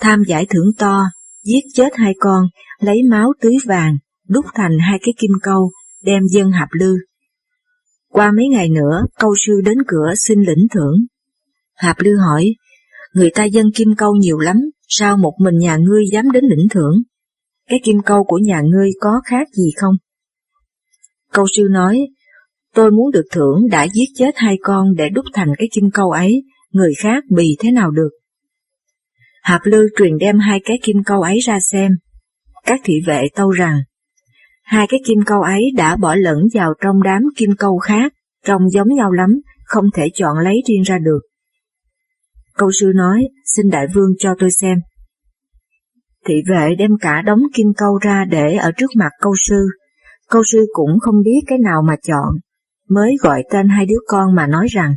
tham 0.00 0.22
giải 0.26 0.46
thưởng 0.50 0.70
to, 0.78 1.04
giết 1.44 1.60
chết 1.74 1.92
hai 1.94 2.14
con, 2.20 2.46
lấy 2.80 3.02
máu 3.10 3.32
tưới 3.40 3.54
vàng, 3.66 3.96
đúc 4.28 4.44
thành 4.54 4.78
hai 4.78 4.98
cái 4.98 5.14
kim 5.18 5.30
câu, 5.42 5.70
đem 6.02 6.22
dân 6.30 6.50
hạp 6.50 6.68
lư. 6.72 6.96
Qua 8.08 8.32
mấy 8.32 8.48
ngày 8.48 8.68
nữa, 8.68 9.02
câu 9.18 9.34
sư 9.36 9.52
đến 9.64 9.78
cửa 9.86 10.12
xin 10.16 10.38
lĩnh 10.38 10.66
thưởng. 10.74 10.94
Hạp 11.74 11.96
lư 12.00 12.16
hỏi, 12.16 12.54
người 13.14 13.30
ta 13.34 13.44
dân 13.44 13.66
kim 13.74 13.88
câu 13.96 14.14
nhiều 14.14 14.38
lắm, 14.38 14.56
sao 14.88 15.16
một 15.16 15.34
mình 15.40 15.58
nhà 15.58 15.76
ngươi 15.76 16.02
dám 16.12 16.30
đến 16.30 16.44
lĩnh 16.44 16.68
thưởng? 16.70 17.02
Cái 17.68 17.80
kim 17.84 17.96
câu 18.06 18.24
của 18.24 18.38
nhà 18.38 18.60
ngươi 18.60 18.90
có 19.00 19.20
khác 19.24 19.48
gì 19.52 19.70
không? 19.76 19.94
Câu 21.32 21.46
sư 21.56 21.68
nói, 21.70 22.00
tôi 22.74 22.90
muốn 22.90 23.10
được 23.10 23.24
thưởng 23.32 23.68
đã 23.70 23.86
giết 23.94 24.06
chết 24.14 24.34
hai 24.36 24.56
con 24.62 24.94
để 24.96 25.08
đúc 25.08 25.24
thành 25.32 25.48
cái 25.58 25.68
kim 25.72 25.90
câu 25.90 26.10
ấy, 26.10 26.42
người 26.70 26.92
khác 26.98 27.24
bì 27.30 27.56
thế 27.58 27.70
nào 27.70 27.90
được. 27.90 28.10
Hạp 29.42 29.60
lư 29.64 29.88
truyền 29.98 30.18
đem 30.18 30.38
hai 30.38 30.60
cái 30.64 30.78
kim 30.82 30.96
câu 31.06 31.22
ấy 31.22 31.38
ra 31.38 31.60
xem. 31.60 31.92
Các 32.66 32.80
thị 32.84 32.94
vệ 33.06 33.22
tâu 33.34 33.50
rằng, 33.50 33.78
hai 34.64 34.86
cái 34.86 35.00
kim 35.06 35.18
câu 35.26 35.40
ấy 35.42 35.62
đã 35.76 35.96
bỏ 35.96 36.14
lẫn 36.14 36.38
vào 36.54 36.74
trong 36.80 37.02
đám 37.02 37.22
kim 37.36 37.50
câu 37.58 37.78
khác, 37.78 38.12
trông 38.44 38.70
giống 38.70 38.88
nhau 38.94 39.12
lắm, 39.12 39.40
không 39.64 39.84
thể 39.94 40.08
chọn 40.14 40.38
lấy 40.38 40.54
riêng 40.68 40.82
ra 40.82 40.98
được. 40.98 41.20
Câu 42.54 42.70
sư 42.80 42.92
nói, 42.94 43.28
xin 43.56 43.70
đại 43.70 43.86
vương 43.94 44.10
cho 44.18 44.34
tôi 44.38 44.50
xem. 44.50 44.78
Thị 46.26 46.34
vệ 46.50 46.74
đem 46.78 46.90
cả 47.00 47.22
đống 47.22 47.42
kim 47.54 47.66
câu 47.76 47.98
ra 48.02 48.24
để 48.24 48.54
ở 48.54 48.72
trước 48.76 48.90
mặt 48.96 49.10
câu 49.20 49.34
sư. 49.48 49.66
Câu 50.30 50.42
sư 50.52 50.66
cũng 50.72 50.98
không 51.00 51.22
biết 51.24 51.40
cái 51.46 51.58
nào 51.58 51.82
mà 51.82 51.96
chọn, 52.02 52.34
mới 52.88 53.16
gọi 53.20 53.42
tên 53.50 53.68
hai 53.68 53.86
đứa 53.86 53.98
con 54.06 54.34
mà 54.34 54.46
nói 54.46 54.66
rằng, 54.70 54.94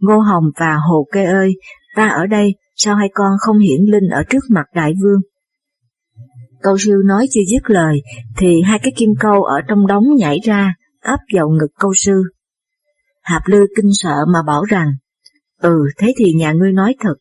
Ngô 0.00 0.18
Hồng 0.18 0.44
và 0.56 0.76
Hồ 0.88 1.06
Kê 1.12 1.24
ơi, 1.24 1.52
ta 1.96 2.08
ở 2.08 2.26
đây, 2.26 2.54
sao 2.76 2.96
hai 2.96 3.08
con 3.14 3.32
không 3.40 3.58
hiển 3.58 3.80
linh 3.80 4.08
ở 4.10 4.22
trước 4.30 4.44
mặt 4.50 4.66
đại 4.74 4.92
vương? 5.02 5.20
Câu 6.62 6.78
sư 6.78 7.02
nói 7.04 7.26
chưa 7.30 7.40
dứt 7.50 7.70
lời, 7.70 8.02
thì 8.36 8.62
hai 8.62 8.78
cái 8.78 8.92
kim 8.96 9.10
câu 9.20 9.42
ở 9.42 9.60
trong 9.68 9.86
đống 9.86 10.04
nhảy 10.16 10.38
ra, 10.44 10.74
áp 11.00 11.18
vào 11.34 11.48
ngực 11.48 11.70
câu 11.78 11.92
sư. 11.94 12.22
Hạp 13.22 13.42
lư 13.46 13.66
kinh 13.76 13.90
sợ 13.92 14.24
mà 14.32 14.42
bảo 14.42 14.64
rằng, 14.64 14.88
ừ 15.60 15.76
thế 15.98 16.12
thì 16.16 16.32
nhà 16.32 16.52
ngươi 16.52 16.72
nói 16.72 16.94
thật. 17.00 17.14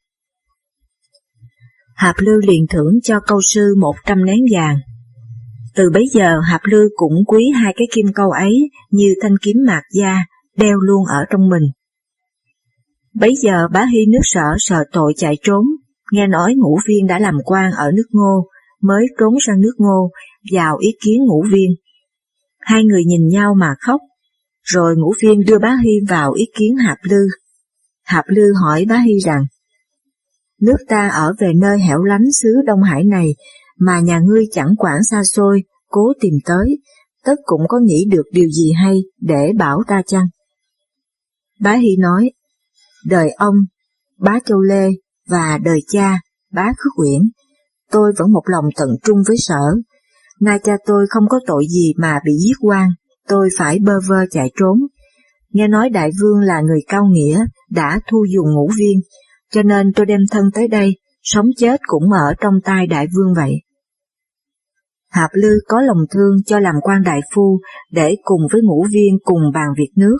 Hạp 1.99 2.15
lư 2.17 2.31
liền 2.47 2.65
thưởng 2.69 2.93
cho 3.03 3.19
câu 3.27 3.39
sư 3.53 3.75
một 3.79 3.93
trăm 4.05 4.25
nén 4.25 4.39
vàng. 4.53 4.77
Từ 5.75 5.89
bấy 5.93 6.05
giờ 6.13 6.39
Hạp 6.39 6.61
lư 6.63 6.89
cũng 6.95 7.25
quý 7.27 7.43
hai 7.55 7.73
cái 7.77 7.87
kim 7.93 8.05
câu 8.15 8.31
ấy 8.31 8.69
như 8.91 9.15
thanh 9.21 9.35
kiếm 9.41 9.57
mạc 9.67 9.81
da, 9.93 10.25
đeo 10.57 10.77
luôn 10.79 11.05
ở 11.05 11.25
trong 11.29 11.49
mình. 11.49 11.63
Bấy 13.13 13.35
giờ 13.41 13.67
bá 13.73 13.85
Hy 13.93 14.05
nước 14.05 14.19
sở 14.21 14.55
sợ 14.57 14.83
tội 14.91 15.13
chạy 15.17 15.37
trốn, 15.43 15.65
nghe 16.11 16.27
nói 16.27 16.55
ngũ 16.55 16.79
viên 16.87 17.07
đã 17.07 17.19
làm 17.19 17.35
quan 17.45 17.71
ở 17.71 17.91
nước 17.91 18.07
ngô, 18.11 18.47
mới 18.81 19.05
trốn 19.19 19.33
sang 19.47 19.61
nước 19.61 19.73
ngô, 19.77 20.11
vào 20.53 20.77
ý 20.77 20.89
kiến 21.05 21.17
ngũ 21.25 21.43
viên. 21.51 21.69
Hai 22.59 22.83
người 22.83 23.03
nhìn 23.05 23.27
nhau 23.27 23.55
mà 23.59 23.75
khóc, 23.79 24.01
rồi 24.63 24.95
ngũ 24.97 25.13
viên 25.21 25.45
đưa 25.45 25.59
bá 25.59 25.77
Hy 25.83 25.91
vào 26.09 26.33
ý 26.33 26.45
kiến 26.57 26.75
Hạp 26.75 26.97
Lư. 27.03 27.27
Hạp 28.03 28.25
Lư 28.27 28.53
hỏi 28.63 28.85
bá 28.89 28.97
Hy 28.97 29.19
rằng, 29.25 29.45
Nước 30.61 30.77
ta 30.87 31.07
ở 31.07 31.33
về 31.39 31.53
nơi 31.55 31.79
hẻo 31.79 32.03
lánh 32.03 32.31
xứ 32.41 32.49
Đông 32.65 32.83
Hải 32.83 33.03
này, 33.03 33.35
mà 33.77 33.99
nhà 33.99 34.19
ngươi 34.19 34.45
chẳng 34.51 34.75
quản 34.77 35.03
xa 35.11 35.23
xôi, 35.23 35.63
cố 35.87 36.13
tìm 36.21 36.33
tới, 36.45 36.79
tất 37.23 37.35
cũng 37.43 37.61
có 37.67 37.79
nghĩ 37.79 38.05
được 38.11 38.25
điều 38.31 38.49
gì 38.49 38.71
hay 38.71 38.99
để 39.21 39.51
bảo 39.57 39.83
ta 39.87 40.01
chăng? 40.07 40.27
Bá 41.59 41.73
Hy 41.73 41.97
nói, 41.99 42.31
đời 43.05 43.31
ông, 43.37 43.55
bá 44.17 44.39
Châu 44.45 44.61
Lê 44.61 44.89
và 45.27 45.59
đời 45.63 45.79
cha, 45.87 46.19
bá 46.51 46.63
Khước 46.77 46.93
Quyển, 46.95 47.21
tôi 47.91 48.11
vẫn 48.19 48.31
một 48.31 48.43
lòng 48.45 48.65
tận 48.75 48.89
trung 49.03 49.17
với 49.27 49.37
sở. 49.39 49.61
Nay 50.41 50.59
cha 50.63 50.77
tôi 50.85 51.05
không 51.09 51.23
có 51.29 51.39
tội 51.47 51.65
gì 51.69 51.93
mà 51.97 52.19
bị 52.25 52.31
giết 52.47 52.55
quan, 52.61 52.89
tôi 53.27 53.49
phải 53.57 53.79
bơ 53.79 53.93
vơ 54.09 54.25
chạy 54.31 54.51
trốn. 54.59 54.79
Nghe 55.49 55.67
nói 55.67 55.89
đại 55.89 56.09
vương 56.21 56.39
là 56.39 56.61
người 56.61 56.79
cao 56.87 57.05
nghĩa, 57.05 57.45
đã 57.69 57.99
thu 58.11 58.25
dùng 58.33 58.53
ngũ 58.53 58.69
viên, 58.77 58.99
cho 59.53 59.63
nên 59.63 59.93
tôi 59.93 60.05
đem 60.05 60.21
thân 60.31 60.45
tới 60.53 60.67
đây, 60.67 60.97
sống 61.23 61.45
chết 61.57 61.79
cũng 61.87 62.11
ở 62.11 62.33
trong 62.41 62.53
tay 62.63 62.87
đại 62.87 63.07
vương 63.15 63.33
vậy. 63.35 63.53
Hạp 65.09 65.29
Lư 65.33 65.49
có 65.67 65.81
lòng 65.81 66.05
thương 66.11 66.35
cho 66.45 66.59
làm 66.59 66.75
quan 66.81 67.03
đại 67.03 67.21
phu 67.35 67.59
để 67.91 68.15
cùng 68.23 68.41
với 68.51 68.61
ngũ 68.61 68.85
viên 68.91 69.17
cùng 69.23 69.41
bàn 69.53 69.67
việc 69.77 69.89
nước. 69.95 70.17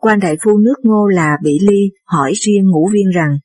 Quan 0.00 0.20
đại 0.20 0.36
phu 0.44 0.58
nước 0.58 0.74
ngô 0.82 1.06
là 1.06 1.36
Bị 1.42 1.58
Ly 1.62 1.90
hỏi 2.04 2.32
riêng 2.34 2.70
ngũ 2.70 2.88
viên 2.92 3.10
rằng, 3.14 3.38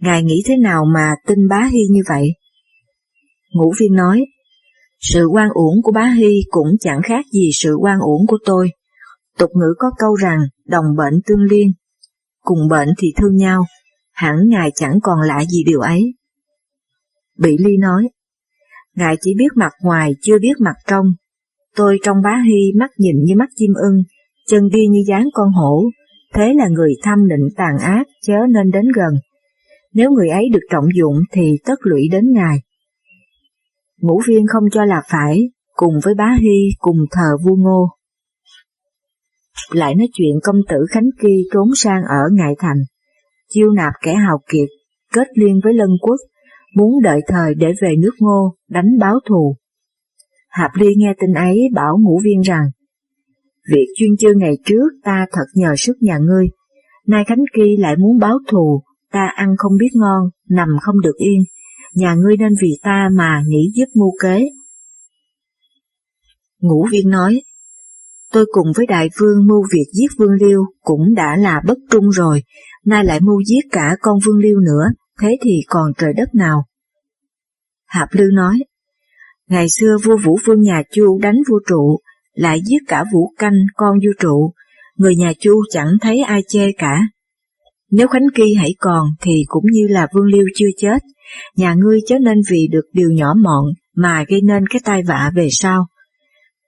Ngài 0.00 0.22
nghĩ 0.22 0.42
thế 0.46 0.56
nào 0.56 0.84
mà 0.94 1.14
tin 1.26 1.48
bá 1.48 1.68
Hy 1.72 1.80
như 1.90 2.00
vậy? 2.08 2.28
Ngũ 3.52 3.72
viên 3.80 3.94
nói, 3.94 4.24
sự 5.00 5.26
quan 5.32 5.48
uổng 5.54 5.82
của 5.82 5.92
bá 5.92 6.04
Hy 6.04 6.42
cũng 6.50 6.68
chẳng 6.80 7.00
khác 7.04 7.24
gì 7.32 7.50
sự 7.52 7.76
quan 7.80 7.98
uổng 7.98 8.26
của 8.26 8.38
tôi. 8.44 8.68
Tục 9.38 9.50
ngữ 9.54 9.74
có 9.78 9.90
câu 9.98 10.14
rằng 10.14 10.40
đồng 10.66 10.84
bệnh 10.96 11.14
tương 11.26 11.42
liên, 11.42 11.72
cùng 12.40 12.68
bệnh 12.70 12.88
thì 12.98 13.08
thương 13.16 13.36
nhau, 13.36 13.64
hẳn 14.12 14.36
ngài 14.48 14.70
chẳng 14.74 14.98
còn 15.02 15.20
lạ 15.20 15.44
gì 15.44 15.64
điều 15.66 15.80
ấy. 15.80 16.14
Bị 17.38 17.56
Ly 17.58 17.76
nói, 17.76 18.08
ngài 18.96 19.16
chỉ 19.20 19.34
biết 19.38 19.48
mặt 19.56 19.72
ngoài 19.82 20.12
chưa 20.22 20.38
biết 20.38 20.54
mặt 20.60 20.76
trong, 20.86 21.06
tôi 21.76 21.98
trong 22.04 22.16
bá 22.22 22.42
Hy 22.46 22.72
mắt 22.78 22.90
nhìn 22.98 23.16
như 23.24 23.34
mắt 23.36 23.48
chim 23.56 23.70
ưng, 23.74 24.02
chân 24.48 24.68
đi 24.68 24.86
như 24.86 25.00
dáng 25.08 25.28
con 25.34 25.52
hổ, 25.52 25.84
thế 26.34 26.54
là 26.54 26.68
người 26.68 26.92
thâm 27.02 27.28
định 27.28 27.48
tàn 27.56 27.78
ác 27.78 28.06
chớ 28.22 28.34
nên 28.54 28.70
đến 28.70 28.84
gần. 28.96 29.14
Nếu 29.94 30.10
người 30.10 30.28
ấy 30.28 30.48
được 30.52 30.66
trọng 30.70 30.84
dụng 30.98 31.16
thì 31.32 31.58
tất 31.64 31.74
lụy 31.82 32.08
đến 32.12 32.32
ngài. 32.32 32.58
Ngũ 34.00 34.20
viên 34.26 34.46
không 34.46 34.64
cho 34.72 34.84
là 34.84 35.02
phải, 35.08 35.50
cùng 35.74 35.94
với 36.04 36.14
bá 36.14 36.36
Hy 36.40 36.68
cùng 36.78 36.96
thờ 37.10 37.36
vua 37.44 37.56
ngô. 37.56 37.88
Lại 39.70 39.94
nói 39.94 40.08
chuyện 40.12 40.34
công 40.42 40.56
tử 40.68 40.76
Khánh 40.90 41.08
Kỳ 41.20 41.44
trốn 41.52 41.68
sang 41.74 42.02
ở 42.08 42.20
Ngại 42.32 42.54
Thành, 42.58 42.76
chiêu 43.52 43.70
nạp 43.70 43.92
kẻ 44.02 44.14
hào 44.14 44.38
kiệt, 44.52 44.68
kết 45.12 45.28
liên 45.34 45.60
với 45.64 45.74
lân 45.74 45.90
quốc, 46.00 46.16
muốn 46.74 47.02
đợi 47.02 47.20
thời 47.28 47.54
để 47.54 47.72
về 47.82 47.94
nước 47.98 48.14
ngô, 48.18 48.54
đánh 48.68 48.98
báo 49.00 49.14
thù. 49.28 49.56
Hạp 50.48 50.70
Ly 50.74 50.94
nghe 50.96 51.14
tin 51.20 51.32
ấy 51.34 51.60
bảo 51.74 51.98
ngũ 52.00 52.20
viên 52.24 52.40
rằng, 52.40 52.64
Việc 53.70 53.86
chuyên 53.96 54.16
chư 54.16 54.34
ngày 54.36 54.54
trước 54.64 54.88
ta 55.04 55.26
thật 55.32 55.44
nhờ 55.54 55.74
sức 55.76 55.96
nhà 56.00 56.18
ngươi, 56.18 56.46
nay 57.06 57.24
Khánh 57.28 57.44
Kỳ 57.54 57.76
lại 57.78 57.96
muốn 57.96 58.18
báo 58.18 58.38
thù, 58.48 58.82
ta 59.12 59.28
ăn 59.34 59.54
không 59.58 59.76
biết 59.76 59.90
ngon, 59.94 60.30
nằm 60.48 60.68
không 60.80 61.00
được 61.00 61.16
yên, 61.16 61.44
nhà 61.94 62.14
ngươi 62.14 62.36
nên 62.36 62.52
vì 62.62 62.70
ta 62.82 63.08
mà 63.12 63.42
nghĩ 63.48 63.70
giúp 63.74 63.86
mưu 63.94 64.10
kế. 64.22 64.48
Ngũ 66.60 66.86
viên 66.90 67.08
nói, 67.08 67.42
tôi 68.32 68.46
cùng 68.52 68.66
với 68.76 68.86
đại 68.86 69.08
vương 69.20 69.46
mưu 69.46 69.62
việc 69.72 69.86
giết 69.92 70.08
vương 70.18 70.32
liêu 70.40 70.62
cũng 70.80 71.14
đã 71.14 71.36
là 71.36 71.60
bất 71.66 71.78
trung 71.90 72.10
rồi, 72.10 72.42
nay 72.84 73.04
lại 73.04 73.20
mưu 73.20 73.42
giết 73.46 73.60
cả 73.72 73.96
con 74.00 74.18
vương 74.26 74.38
liêu 74.38 74.60
nữa, 74.60 74.84
thế 75.20 75.36
thì 75.44 75.60
còn 75.66 75.92
trời 75.98 76.12
đất 76.16 76.34
nào? 76.34 76.64
Hạp 77.86 78.08
Lư 78.12 78.24
nói, 78.34 78.58
ngày 79.48 79.66
xưa 79.68 79.96
vua 80.04 80.16
Vũ 80.16 80.38
Vương 80.46 80.62
nhà 80.62 80.82
Chu 80.92 81.18
đánh 81.22 81.36
vua 81.50 81.60
trụ, 81.68 82.00
lại 82.32 82.60
giết 82.64 82.78
cả 82.88 83.04
Vũ 83.12 83.32
Canh 83.38 83.54
con 83.74 83.98
vua 83.98 84.12
trụ, 84.18 84.52
người 84.96 85.16
nhà 85.16 85.32
Chu 85.40 85.62
chẳng 85.70 85.88
thấy 86.00 86.20
ai 86.20 86.42
chê 86.48 86.72
cả. 86.78 87.00
Nếu 87.90 88.08
Khánh 88.08 88.26
Kỳ 88.34 88.54
hãy 88.54 88.74
còn 88.78 89.08
thì 89.20 89.44
cũng 89.46 89.64
như 89.72 89.86
là 89.88 90.06
Vương 90.14 90.26
Liêu 90.26 90.44
chưa 90.56 90.68
chết, 90.76 90.98
nhà 91.56 91.74
ngươi 91.74 92.00
chớ 92.06 92.18
nên 92.18 92.38
vì 92.50 92.68
được 92.70 92.84
điều 92.92 93.10
nhỏ 93.10 93.34
mọn 93.42 93.64
mà 93.96 94.24
gây 94.28 94.40
nên 94.40 94.66
cái 94.66 94.80
tai 94.84 95.02
vạ 95.02 95.30
về 95.34 95.48
sau. 95.50 95.86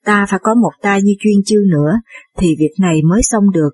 Ta 0.05 0.27
phải 0.29 0.41
có 0.43 0.55
một 0.55 0.73
tay 0.83 1.03
như 1.03 1.13
chuyên 1.21 1.35
chư 1.47 1.57
nữa 1.71 1.93
thì 2.39 2.57
việc 2.59 2.73
này 2.81 3.03
mới 3.03 3.23
xong 3.23 3.51
được. 3.51 3.71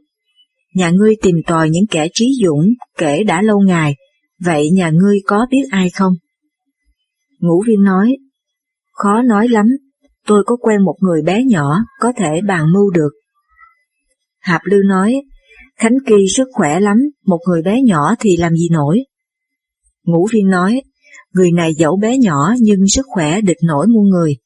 Nhà 0.75 0.91
ngươi 0.91 1.17
tìm 1.23 1.37
tòi 1.47 1.71
những 1.71 1.87
kẻ 1.91 2.09
trí 2.15 2.27
dũng 2.45 2.67
kể 2.99 3.23
đã 3.25 3.43
lâu 3.43 3.61
ngày, 3.61 3.95
vậy 4.41 4.71
nhà 4.71 4.91
ngươi 4.91 5.19
có 5.27 5.47
biết 5.51 5.63
ai 5.71 5.91
không? 5.91 6.13
Ngũ 7.39 7.63
viên 7.67 7.83
nói, 7.83 8.17
khó 8.93 9.23
nói 9.23 9.49
lắm, 9.49 9.67
tôi 10.27 10.43
có 10.47 10.57
quen 10.57 10.85
một 10.85 10.97
người 11.01 11.23
bé 11.23 11.45
nhỏ 11.45 11.79
có 12.01 12.13
thể 12.17 12.41
bàn 12.47 12.73
mưu 12.73 12.91
được. 12.91 13.11
Hạp 14.41 14.61
Lư 14.65 14.77
nói, 14.89 15.15
Khánh 15.77 15.97
Kỳ 16.07 16.27
sức 16.37 16.49
khỏe 16.53 16.81
lắm, 16.81 16.97
một 17.27 17.39
người 17.49 17.63
bé 17.63 17.83
nhỏ 17.83 18.15
thì 18.21 18.37
làm 18.37 18.55
gì 18.55 18.69
nổi. 18.71 19.05
Ngũ 20.05 20.27
viên 20.33 20.49
nói, 20.49 20.83
người 21.33 21.53
này 21.53 21.75
dẫu 21.75 21.97
bé 22.03 22.19
nhỏ 22.19 22.55
nhưng 22.61 22.89
sức 22.89 23.07
khỏe 23.09 23.41
địch 23.41 23.57
nổi 23.63 23.87
muôn 23.87 24.09
người. 24.09 24.37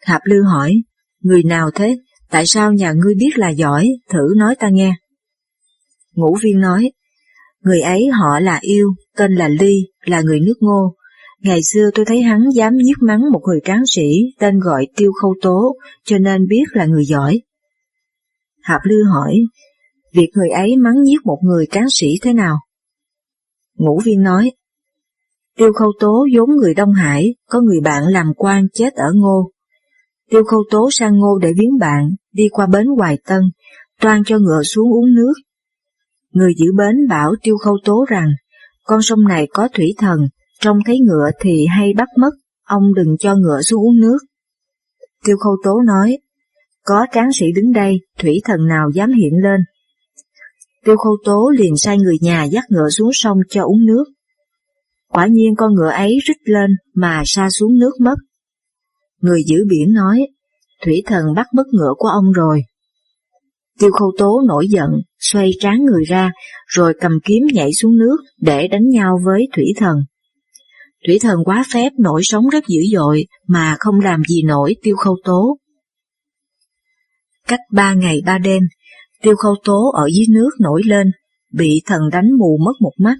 Hạp 0.00 0.20
Lư 0.24 0.42
hỏi, 0.42 0.74
người 1.20 1.42
nào 1.42 1.70
thế, 1.74 1.98
tại 2.30 2.46
sao 2.46 2.72
nhà 2.72 2.92
ngươi 2.92 3.14
biết 3.18 3.30
là 3.38 3.48
giỏi, 3.48 3.88
thử 4.10 4.34
nói 4.36 4.54
ta 4.58 4.68
nghe. 4.68 4.94
Ngũ 6.18 6.36
viên 6.42 6.60
nói, 6.60 6.90
người 7.60 7.80
ấy 7.80 8.06
họ 8.06 8.40
là 8.40 8.58
Yêu, 8.60 8.88
tên 9.16 9.34
là 9.34 9.48
Ly, 9.48 9.74
là 10.04 10.20
người 10.20 10.40
nước 10.40 10.56
ngô, 10.60 10.94
Ngày 11.42 11.60
xưa 11.62 11.90
tôi 11.94 12.04
thấy 12.04 12.22
hắn 12.22 12.40
dám 12.54 12.76
giết 12.76 13.02
mắng 13.02 13.20
một 13.32 13.40
người 13.46 13.60
tráng 13.64 13.82
sĩ 13.86 14.08
tên 14.38 14.58
gọi 14.58 14.86
Tiêu 14.96 15.12
Khâu 15.22 15.34
Tố, 15.42 15.76
cho 16.04 16.18
nên 16.18 16.46
biết 16.48 16.64
là 16.72 16.86
người 16.86 17.04
giỏi. 17.04 17.40
Hạp 18.62 18.80
Lư 18.84 19.04
hỏi, 19.12 19.34
việc 20.14 20.28
người 20.34 20.48
ấy 20.48 20.76
mắng 20.76 21.04
giết 21.06 21.18
một 21.24 21.38
người 21.42 21.66
tráng 21.70 21.86
sĩ 21.90 22.06
thế 22.22 22.32
nào? 22.32 22.56
Ngũ 23.76 24.00
viên 24.04 24.22
nói, 24.22 24.52
Tiêu 25.56 25.72
Khâu 25.72 25.92
Tố 26.00 26.26
vốn 26.36 26.56
người 26.56 26.74
Đông 26.74 26.92
Hải, 26.92 27.34
có 27.48 27.60
người 27.60 27.80
bạn 27.80 28.02
làm 28.08 28.26
quan 28.36 28.66
chết 28.74 28.94
ở 28.94 29.12
Ngô. 29.14 29.50
Tiêu 30.30 30.44
Khâu 30.44 30.64
Tố 30.70 30.88
sang 30.92 31.18
Ngô 31.18 31.38
để 31.38 31.52
viếng 31.58 31.78
bạn, 31.78 32.10
đi 32.32 32.48
qua 32.50 32.66
bến 32.66 32.86
Hoài 32.86 33.18
Tân, 33.26 33.40
toan 34.00 34.22
cho 34.26 34.38
ngựa 34.38 34.62
xuống 34.62 34.92
uống 34.92 35.14
nước. 35.14 35.32
Người 36.32 36.52
giữ 36.56 36.66
bến 36.76 37.08
bảo 37.08 37.34
Tiêu 37.42 37.56
Khâu 37.58 37.78
Tố 37.84 38.04
rằng, 38.08 38.28
con 38.84 39.02
sông 39.02 39.28
này 39.28 39.48
có 39.52 39.68
thủy 39.74 39.94
thần, 39.98 40.18
trông 40.60 40.78
thấy 40.86 40.98
ngựa 41.00 41.30
thì 41.40 41.66
hay 41.66 41.92
bắt 41.96 42.08
mất, 42.18 42.30
ông 42.64 42.94
đừng 42.94 43.16
cho 43.18 43.34
ngựa 43.34 43.60
xuống 43.62 43.82
uống 43.82 44.00
nước. 44.00 44.18
Tiêu 45.24 45.36
Khâu 45.36 45.56
Tố 45.64 45.80
nói, 45.86 46.18
có 46.84 47.06
tráng 47.12 47.32
sĩ 47.32 47.46
đứng 47.54 47.72
đây, 47.72 48.00
thủy 48.18 48.40
thần 48.44 48.66
nào 48.66 48.90
dám 48.94 49.12
hiện 49.12 49.32
lên. 49.42 49.60
Tiêu 50.84 50.96
Khâu 50.96 51.16
Tố 51.24 51.50
liền 51.56 51.76
sai 51.76 51.98
người 51.98 52.16
nhà 52.20 52.44
dắt 52.44 52.64
ngựa 52.68 52.88
xuống 52.88 53.10
sông 53.12 53.38
cho 53.50 53.62
uống 53.62 53.86
nước. 53.86 54.04
Quả 55.08 55.26
nhiên 55.26 55.54
con 55.56 55.74
ngựa 55.74 55.90
ấy 55.90 56.18
rít 56.24 56.36
lên 56.44 56.70
mà 56.94 57.22
sa 57.24 57.48
xuống 57.50 57.78
nước 57.78 57.92
mất. 58.00 58.16
Người 59.20 59.42
giữ 59.46 59.64
biển 59.68 59.92
nói, 59.92 60.26
thủy 60.84 61.02
thần 61.06 61.24
bắt 61.36 61.46
mất 61.54 61.66
ngựa 61.72 61.94
của 61.98 62.08
ông 62.08 62.32
rồi. 62.32 62.62
Tiêu 63.78 63.90
khâu 63.90 64.12
tố 64.18 64.40
nổi 64.48 64.66
giận, 64.68 64.90
xoay 65.20 65.50
trán 65.60 65.84
người 65.84 66.04
ra, 66.04 66.32
rồi 66.66 66.94
cầm 67.00 67.12
kiếm 67.24 67.42
nhảy 67.52 67.72
xuống 67.72 67.96
nước 67.96 68.16
để 68.40 68.68
đánh 68.68 68.88
nhau 68.88 69.18
với 69.24 69.48
thủy 69.56 69.64
thần. 69.76 69.96
Thủy 71.06 71.18
thần 71.22 71.38
quá 71.44 71.64
phép 71.72 71.92
nổi 71.98 72.20
sóng 72.24 72.48
rất 72.48 72.64
dữ 72.68 72.80
dội 72.92 73.26
mà 73.46 73.76
không 73.78 74.00
làm 74.00 74.22
gì 74.28 74.42
nổi 74.42 74.76
tiêu 74.82 74.96
khâu 74.96 75.16
tố. 75.24 75.58
Cách 77.48 77.60
ba 77.72 77.94
ngày 77.94 78.22
ba 78.24 78.38
đêm, 78.38 78.62
tiêu 79.22 79.36
khâu 79.36 79.54
tố 79.64 79.90
ở 79.94 80.08
dưới 80.14 80.26
nước 80.30 80.50
nổi 80.60 80.82
lên, 80.84 81.10
bị 81.52 81.82
thần 81.86 82.00
đánh 82.12 82.28
mù 82.38 82.58
mất 82.64 82.72
một 82.80 82.92
mắt. 82.98 83.16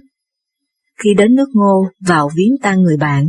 Khi 1.03 1.13
đến 1.13 1.35
nước 1.35 1.49
ngô, 1.53 1.87
vào 2.07 2.29
viếng 2.35 2.55
tang 2.61 2.81
người 2.81 2.97
bạn, 2.97 3.25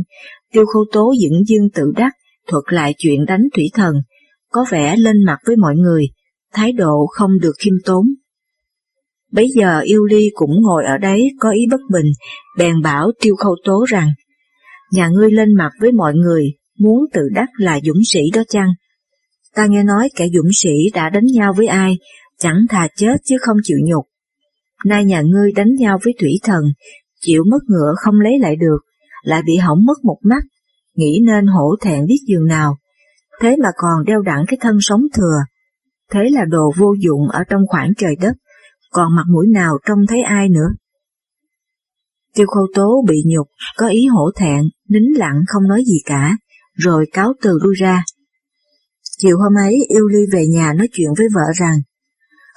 tiêu 0.53 0.65
khâu 0.73 0.85
tố 0.91 1.13
dựng 1.21 1.43
dương 1.47 1.69
tự 1.73 1.91
đắc, 1.95 2.13
thuật 2.47 2.63
lại 2.67 2.95
chuyện 2.97 3.25
đánh 3.25 3.41
thủy 3.55 3.65
thần, 3.73 3.95
có 4.49 4.65
vẻ 4.71 4.95
lên 4.97 5.23
mặt 5.25 5.37
với 5.45 5.55
mọi 5.55 5.75
người, 5.75 6.05
thái 6.53 6.71
độ 6.71 7.05
không 7.11 7.39
được 7.39 7.53
khiêm 7.59 7.73
tốn. 7.85 8.05
Bấy 9.31 9.47
giờ 9.55 9.79
yêu 9.79 10.05
ly 10.05 10.29
cũng 10.33 10.61
ngồi 10.61 10.85
ở 10.85 10.97
đấy 10.97 11.31
có 11.39 11.51
ý 11.51 11.61
bất 11.71 11.81
bình, 11.91 12.11
bèn 12.57 12.81
bảo 12.81 13.11
tiêu 13.21 13.35
khâu 13.35 13.55
tố 13.63 13.85
rằng, 13.87 14.07
nhà 14.91 15.07
ngươi 15.07 15.31
lên 15.31 15.53
mặt 15.57 15.71
với 15.81 15.91
mọi 15.91 16.13
người, 16.13 16.43
muốn 16.79 17.05
tự 17.13 17.21
đắc 17.33 17.49
là 17.57 17.79
dũng 17.83 18.01
sĩ 18.11 18.19
đó 18.33 18.41
chăng? 18.49 18.69
Ta 19.55 19.65
nghe 19.65 19.83
nói 19.83 20.09
kẻ 20.15 20.27
dũng 20.33 20.49
sĩ 20.53 20.89
đã 20.93 21.09
đánh 21.09 21.25
nhau 21.25 21.53
với 21.57 21.67
ai, 21.67 21.97
chẳng 22.39 22.57
thà 22.69 22.87
chết 22.95 23.15
chứ 23.25 23.35
không 23.41 23.57
chịu 23.63 23.77
nhục. 23.83 24.05
Nay 24.85 25.05
nhà 25.05 25.21
ngươi 25.21 25.51
đánh 25.51 25.75
nhau 25.75 25.99
với 26.03 26.13
thủy 26.19 26.31
thần, 26.43 26.63
chịu 27.21 27.43
mất 27.51 27.59
ngựa 27.67 27.93
không 27.97 28.15
lấy 28.19 28.39
lại 28.39 28.55
được, 28.55 28.79
lại 29.23 29.41
bị 29.45 29.57
hỏng 29.57 29.85
mất 29.85 30.03
một 30.03 30.17
mắt, 30.23 30.43
nghĩ 30.95 31.19
nên 31.25 31.47
hổ 31.47 31.75
thẹn 31.81 32.05
biết 32.05 32.19
giường 32.27 32.45
nào, 32.47 32.77
thế 33.41 33.55
mà 33.63 33.69
còn 33.75 34.05
đeo 34.05 34.21
đẳng 34.21 34.45
cái 34.47 34.57
thân 34.61 34.77
sống 34.81 35.01
thừa. 35.13 35.37
Thế 36.11 36.19
là 36.31 36.45
đồ 36.45 36.71
vô 36.77 36.93
dụng 36.99 37.27
ở 37.29 37.43
trong 37.49 37.61
khoảng 37.67 37.93
trời 37.97 38.15
đất, 38.21 38.33
còn 38.91 39.15
mặt 39.15 39.23
mũi 39.33 39.47
nào 39.53 39.77
trông 39.87 39.99
thấy 40.07 40.21
ai 40.21 40.49
nữa. 40.49 40.69
Tiêu 42.35 42.47
khâu 42.47 42.67
tố 42.75 43.03
bị 43.07 43.23
nhục, 43.25 43.47
có 43.77 43.87
ý 43.87 44.05
hổ 44.05 44.31
thẹn, 44.39 44.63
nín 44.89 45.03
lặng 45.15 45.41
không 45.47 45.67
nói 45.67 45.83
gì 45.87 45.97
cả, 46.05 46.37
rồi 46.73 47.05
cáo 47.13 47.33
từ 47.41 47.59
lui 47.63 47.75
ra. 47.75 48.03
Chiều 49.17 49.37
hôm 49.37 49.57
ấy 49.57 49.75
yêu 49.89 50.07
ly 50.07 50.19
về 50.31 50.47
nhà 50.47 50.73
nói 50.73 50.87
chuyện 50.91 51.09
với 51.17 51.27
vợ 51.35 51.51
rằng, 51.59 51.77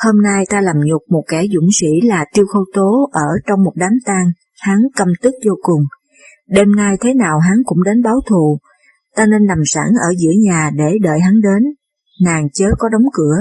hôm 0.05 0.23
nay 0.23 0.45
ta 0.51 0.61
làm 0.61 0.77
nhục 0.85 1.03
một 1.11 1.23
kẻ 1.29 1.45
dũng 1.55 1.69
sĩ 1.73 2.01
là 2.03 2.25
tiêu 2.35 2.47
khâu 2.47 2.65
tố 2.75 3.11
ở 3.13 3.29
trong 3.47 3.63
một 3.65 3.73
đám 3.75 3.93
tang, 4.05 4.27
hắn 4.61 4.79
căm 4.97 5.09
tức 5.23 5.35
vô 5.47 5.53
cùng. 5.63 5.81
Đêm 6.49 6.77
nay 6.77 6.97
thế 7.01 7.15
nào 7.15 7.39
hắn 7.39 7.59
cũng 7.65 7.83
đến 7.83 8.03
báo 8.03 8.21
thù, 8.29 8.59
ta 9.17 9.27
nên 9.27 9.47
nằm 9.47 9.59
sẵn 9.67 9.87
ở 9.87 10.15
giữa 10.19 10.33
nhà 10.45 10.71
để 10.75 10.99
đợi 11.03 11.21
hắn 11.21 11.41
đến, 11.41 11.63
nàng 12.21 12.49
chớ 12.53 12.67
có 12.79 12.89
đóng 12.89 13.07
cửa. 13.13 13.37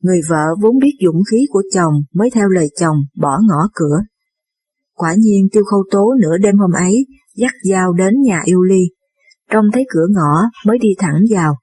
Người 0.00 0.20
vợ 0.28 0.44
vốn 0.62 0.78
biết 0.78 0.92
dũng 1.04 1.22
khí 1.30 1.46
của 1.50 1.62
chồng 1.74 1.94
mới 2.14 2.30
theo 2.34 2.48
lời 2.48 2.68
chồng 2.80 2.96
bỏ 3.16 3.38
ngõ 3.48 3.68
cửa. 3.74 3.98
Quả 4.94 5.14
nhiên 5.18 5.48
tiêu 5.52 5.64
khâu 5.64 5.84
tố 5.90 6.14
nửa 6.20 6.36
đêm 6.36 6.58
hôm 6.58 6.72
ấy 6.72 7.06
dắt 7.36 7.52
dao 7.70 7.92
đến 7.92 8.14
nhà 8.22 8.42
yêu 8.44 8.62
ly, 8.62 8.80
trông 9.50 9.64
thấy 9.72 9.86
cửa 9.88 10.06
ngõ 10.10 10.42
mới 10.66 10.78
đi 10.78 10.88
thẳng 10.98 11.20
vào, 11.30 11.54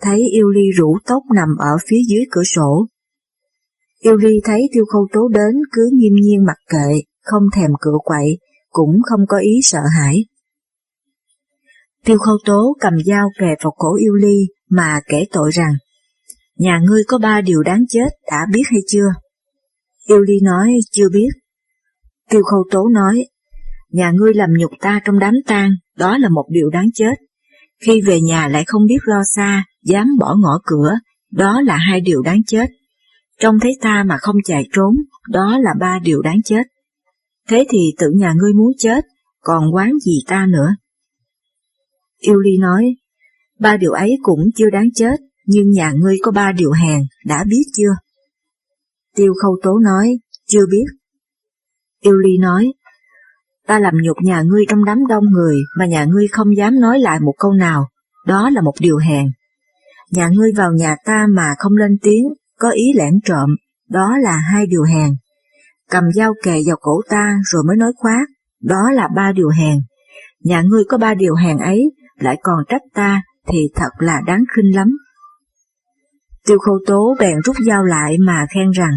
thấy 0.00 0.20
yêu 0.32 0.48
ly 0.48 0.70
rủ 0.76 0.98
tóc 1.06 1.22
nằm 1.34 1.48
ở 1.58 1.76
phía 1.88 2.00
dưới 2.08 2.24
cửa 2.30 2.42
sổ. 2.44 2.86
Yêu 4.00 4.16
ly 4.16 4.40
thấy 4.44 4.68
tiêu 4.72 4.84
khâu 4.92 5.06
tố 5.12 5.28
đến 5.28 5.54
cứ 5.72 5.90
nghiêm 5.92 6.12
nhiên 6.22 6.44
mặc 6.46 6.58
kệ, 6.70 7.02
không 7.22 7.42
thèm 7.54 7.70
cửa 7.80 7.98
quậy, 8.04 8.38
cũng 8.70 8.96
không 9.02 9.20
có 9.28 9.38
ý 9.38 9.60
sợ 9.62 9.80
hãi. 9.98 10.24
Tiêu 12.04 12.18
khâu 12.18 12.36
tố 12.44 12.76
cầm 12.80 12.92
dao 13.06 13.28
kề 13.40 13.46
vào 13.62 13.72
cổ 13.76 13.94
yêu 13.94 14.14
ly 14.14 14.46
mà 14.70 15.00
kể 15.08 15.24
tội 15.32 15.50
rằng, 15.52 15.72
nhà 16.56 16.80
ngươi 16.82 17.02
có 17.08 17.18
ba 17.18 17.40
điều 17.40 17.62
đáng 17.62 17.84
chết, 17.88 18.08
đã 18.30 18.46
biết 18.52 18.62
hay 18.70 18.80
chưa? 18.88 19.08
Yêu 20.08 20.18
ly 20.18 20.40
nói, 20.42 20.72
chưa 20.92 21.08
biết. 21.12 21.28
Tiêu 22.30 22.42
khâu 22.42 22.64
tố 22.70 22.88
nói, 22.88 23.24
nhà 23.90 24.12
ngươi 24.14 24.34
làm 24.34 24.50
nhục 24.58 24.70
ta 24.80 25.00
trong 25.04 25.18
đám 25.18 25.34
tang, 25.46 25.70
đó 25.96 26.18
là 26.18 26.28
một 26.28 26.44
điều 26.50 26.70
đáng 26.70 26.88
chết. 26.94 27.14
Khi 27.86 28.00
về 28.00 28.20
nhà 28.20 28.48
lại 28.48 28.64
không 28.66 28.86
biết 28.86 28.98
lo 29.04 29.22
xa, 29.36 29.64
dám 29.84 30.08
bỏ 30.18 30.34
ngõ 30.38 30.58
cửa, 30.64 30.98
đó 31.32 31.60
là 31.60 31.76
hai 31.76 32.00
điều 32.00 32.22
đáng 32.22 32.40
chết. 32.46 32.70
Trông 33.40 33.60
thấy 33.60 33.72
ta 33.80 34.04
mà 34.04 34.16
không 34.20 34.36
chạy 34.44 34.68
trốn, 34.72 34.94
đó 35.28 35.58
là 35.58 35.70
ba 35.80 35.98
điều 35.98 36.22
đáng 36.22 36.42
chết. 36.44 36.62
Thế 37.48 37.66
thì 37.70 37.78
tự 37.98 38.10
nhà 38.10 38.34
ngươi 38.36 38.52
muốn 38.52 38.72
chết, 38.78 39.04
còn 39.40 39.74
quán 39.74 39.92
gì 39.98 40.18
ta 40.26 40.46
nữa? 40.46 40.74
Yêu 42.18 42.38
Ly 42.38 42.58
nói, 42.58 42.94
ba 43.58 43.76
điều 43.76 43.92
ấy 43.92 44.10
cũng 44.22 44.40
chưa 44.56 44.70
đáng 44.70 44.88
chết, 44.94 45.16
nhưng 45.46 45.70
nhà 45.70 45.92
ngươi 45.96 46.16
có 46.22 46.30
ba 46.30 46.52
điều 46.52 46.70
hèn, 46.72 47.02
đã 47.26 47.44
biết 47.48 47.62
chưa? 47.76 47.92
Tiêu 49.16 49.32
Khâu 49.42 49.58
Tố 49.62 49.78
nói, 49.78 50.18
chưa 50.48 50.66
biết. 50.70 50.84
Yêu 52.00 52.14
Ly 52.16 52.38
nói, 52.38 52.72
ta 53.66 53.78
làm 53.78 53.94
nhục 54.02 54.16
nhà 54.22 54.42
ngươi 54.42 54.64
trong 54.68 54.84
đám 54.84 55.06
đông 55.08 55.24
người 55.24 55.56
mà 55.78 55.86
nhà 55.86 56.04
ngươi 56.04 56.28
không 56.28 56.56
dám 56.56 56.80
nói 56.80 56.98
lại 56.98 57.20
một 57.20 57.34
câu 57.38 57.52
nào, 57.52 57.88
đó 58.26 58.50
là 58.50 58.60
một 58.60 58.74
điều 58.80 58.96
hèn. 58.96 59.26
Nhà 60.10 60.28
ngươi 60.32 60.52
vào 60.56 60.72
nhà 60.72 60.96
ta 61.04 61.26
mà 61.30 61.54
không 61.58 61.72
lên 61.76 61.98
tiếng, 62.02 62.24
có 62.58 62.70
ý 62.70 62.84
lẻn 62.96 63.14
trộm, 63.24 63.50
đó 63.88 64.18
là 64.22 64.36
hai 64.36 64.66
điều 64.66 64.82
hèn. 64.82 65.10
Cầm 65.90 66.04
dao 66.14 66.34
kề 66.42 66.62
vào 66.66 66.76
cổ 66.80 67.00
ta 67.08 67.38
rồi 67.44 67.62
mới 67.66 67.76
nói 67.76 67.92
khoác, 67.96 68.28
đó 68.62 68.90
là 68.94 69.08
ba 69.16 69.32
điều 69.32 69.48
hèn. 69.48 69.78
Nhà 70.44 70.62
ngươi 70.62 70.84
có 70.88 70.98
ba 70.98 71.14
điều 71.14 71.34
hèn 71.34 71.58
ấy, 71.58 71.90
lại 72.18 72.36
còn 72.42 72.64
trách 72.68 72.82
ta 72.94 73.22
thì 73.52 73.58
thật 73.74 73.90
là 73.98 74.20
đáng 74.26 74.44
khinh 74.56 74.76
lắm. 74.76 74.88
Tiêu 76.46 76.58
khâu 76.58 76.78
tố 76.86 77.16
bèn 77.20 77.36
rút 77.44 77.56
dao 77.66 77.84
lại 77.84 78.16
mà 78.18 78.46
khen 78.54 78.70
rằng, 78.70 78.92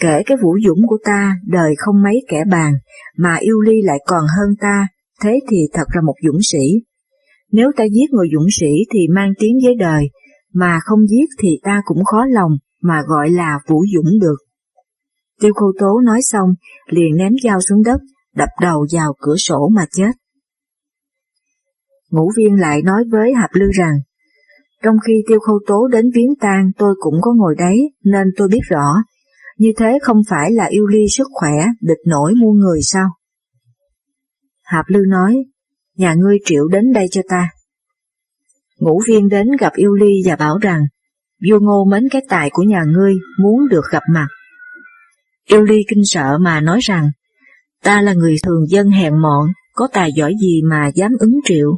kể 0.00 0.22
cái 0.26 0.36
vũ 0.42 0.56
dũng 0.66 0.86
của 0.86 0.98
ta 1.04 1.36
đời 1.46 1.74
không 1.78 2.02
mấy 2.02 2.20
kẻ 2.28 2.44
bàn, 2.50 2.74
mà 3.16 3.36
yêu 3.40 3.60
ly 3.60 3.82
lại 3.82 3.98
còn 4.06 4.24
hơn 4.36 4.56
ta, 4.60 4.86
thế 5.22 5.40
thì 5.50 5.56
thật 5.72 5.84
là 5.94 6.00
một 6.06 6.14
dũng 6.26 6.38
sĩ. 6.42 6.82
Nếu 7.52 7.70
ta 7.76 7.84
giết 7.84 8.10
người 8.10 8.28
dũng 8.34 8.46
sĩ 8.60 8.72
thì 8.92 9.00
mang 9.14 9.32
tiếng 9.38 9.58
với 9.64 9.74
đời, 9.74 10.10
mà 10.54 10.78
không 10.84 11.06
giết 11.06 11.26
thì 11.42 11.48
ta 11.62 11.82
cũng 11.84 12.04
khó 12.04 12.24
lòng 12.24 12.52
mà 12.82 13.02
gọi 13.06 13.30
là 13.30 13.58
vũ 13.68 13.84
dũng 13.94 14.20
được. 14.20 14.36
Tiêu 15.40 15.52
khâu 15.54 15.72
tố 15.78 16.00
nói 16.04 16.20
xong, 16.22 16.48
liền 16.90 17.16
ném 17.16 17.32
dao 17.44 17.60
xuống 17.60 17.82
đất, 17.82 18.00
đập 18.36 18.48
đầu 18.60 18.86
vào 18.92 19.14
cửa 19.18 19.36
sổ 19.36 19.68
mà 19.74 19.86
chết. 19.92 20.10
Ngũ 22.14 22.30
viên 22.36 22.60
lại 22.60 22.82
nói 22.82 23.04
với 23.10 23.34
Hạp 23.34 23.50
Lư 23.52 23.66
rằng, 23.78 23.94
trong 24.82 24.96
khi 25.06 25.12
tiêu 25.28 25.40
khâu 25.40 25.60
tố 25.66 25.88
đến 25.92 26.04
viếng 26.14 26.34
tang 26.40 26.70
tôi 26.78 26.94
cũng 27.00 27.14
có 27.20 27.32
ngồi 27.36 27.54
đấy 27.58 27.92
nên 28.04 28.26
tôi 28.36 28.48
biết 28.48 28.60
rõ, 28.70 28.94
như 29.58 29.72
thế 29.76 29.98
không 30.02 30.22
phải 30.30 30.52
là 30.52 30.64
yêu 30.64 30.86
ly 30.86 31.04
sức 31.16 31.26
khỏe, 31.32 31.52
địch 31.80 31.98
nổi 32.06 32.34
muôn 32.34 32.58
người 32.58 32.78
sao? 32.82 33.08
Hạp 34.62 34.84
Lư 34.88 35.00
nói, 35.08 35.44
nhà 35.96 36.14
ngươi 36.14 36.38
triệu 36.44 36.68
đến 36.68 36.92
đây 36.92 37.06
cho 37.10 37.22
ta. 37.28 37.48
Ngũ 38.78 39.00
viên 39.08 39.28
đến 39.28 39.46
gặp 39.60 39.72
yêu 39.74 39.94
ly 39.94 40.12
và 40.24 40.36
bảo 40.36 40.58
rằng, 40.58 40.80
vua 41.50 41.58
ngô 41.60 41.84
mến 41.84 42.08
cái 42.10 42.22
tài 42.28 42.50
của 42.52 42.62
nhà 42.62 42.82
ngươi 42.86 43.14
muốn 43.40 43.68
được 43.68 43.84
gặp 43.90 44.02
mặt. 44.10 44.28
Yêu 45.48 45.62
ly 45.62 45.76
kinh 45.88 46.02
sợ 46.04 46.38
mà 46.38 46.60
nói 46.60 46.78
rằng, 46.82 47.10
ta 47.82 48.00
là 48.00 48.12
người 48.12 48.36
thường 48.42 48.66
dân 48.68 48.88
hèn 48.88 49.18
mọn, 49.18 49.46
có 49.74 49.88
tài 49.92 50.10
giỏi 50.12 50.34
gì 50.40 50.62
mà 50.70 50.90
dám 50.94 51.12
ứng 51.20 51.34
triệu. 51.44 51.76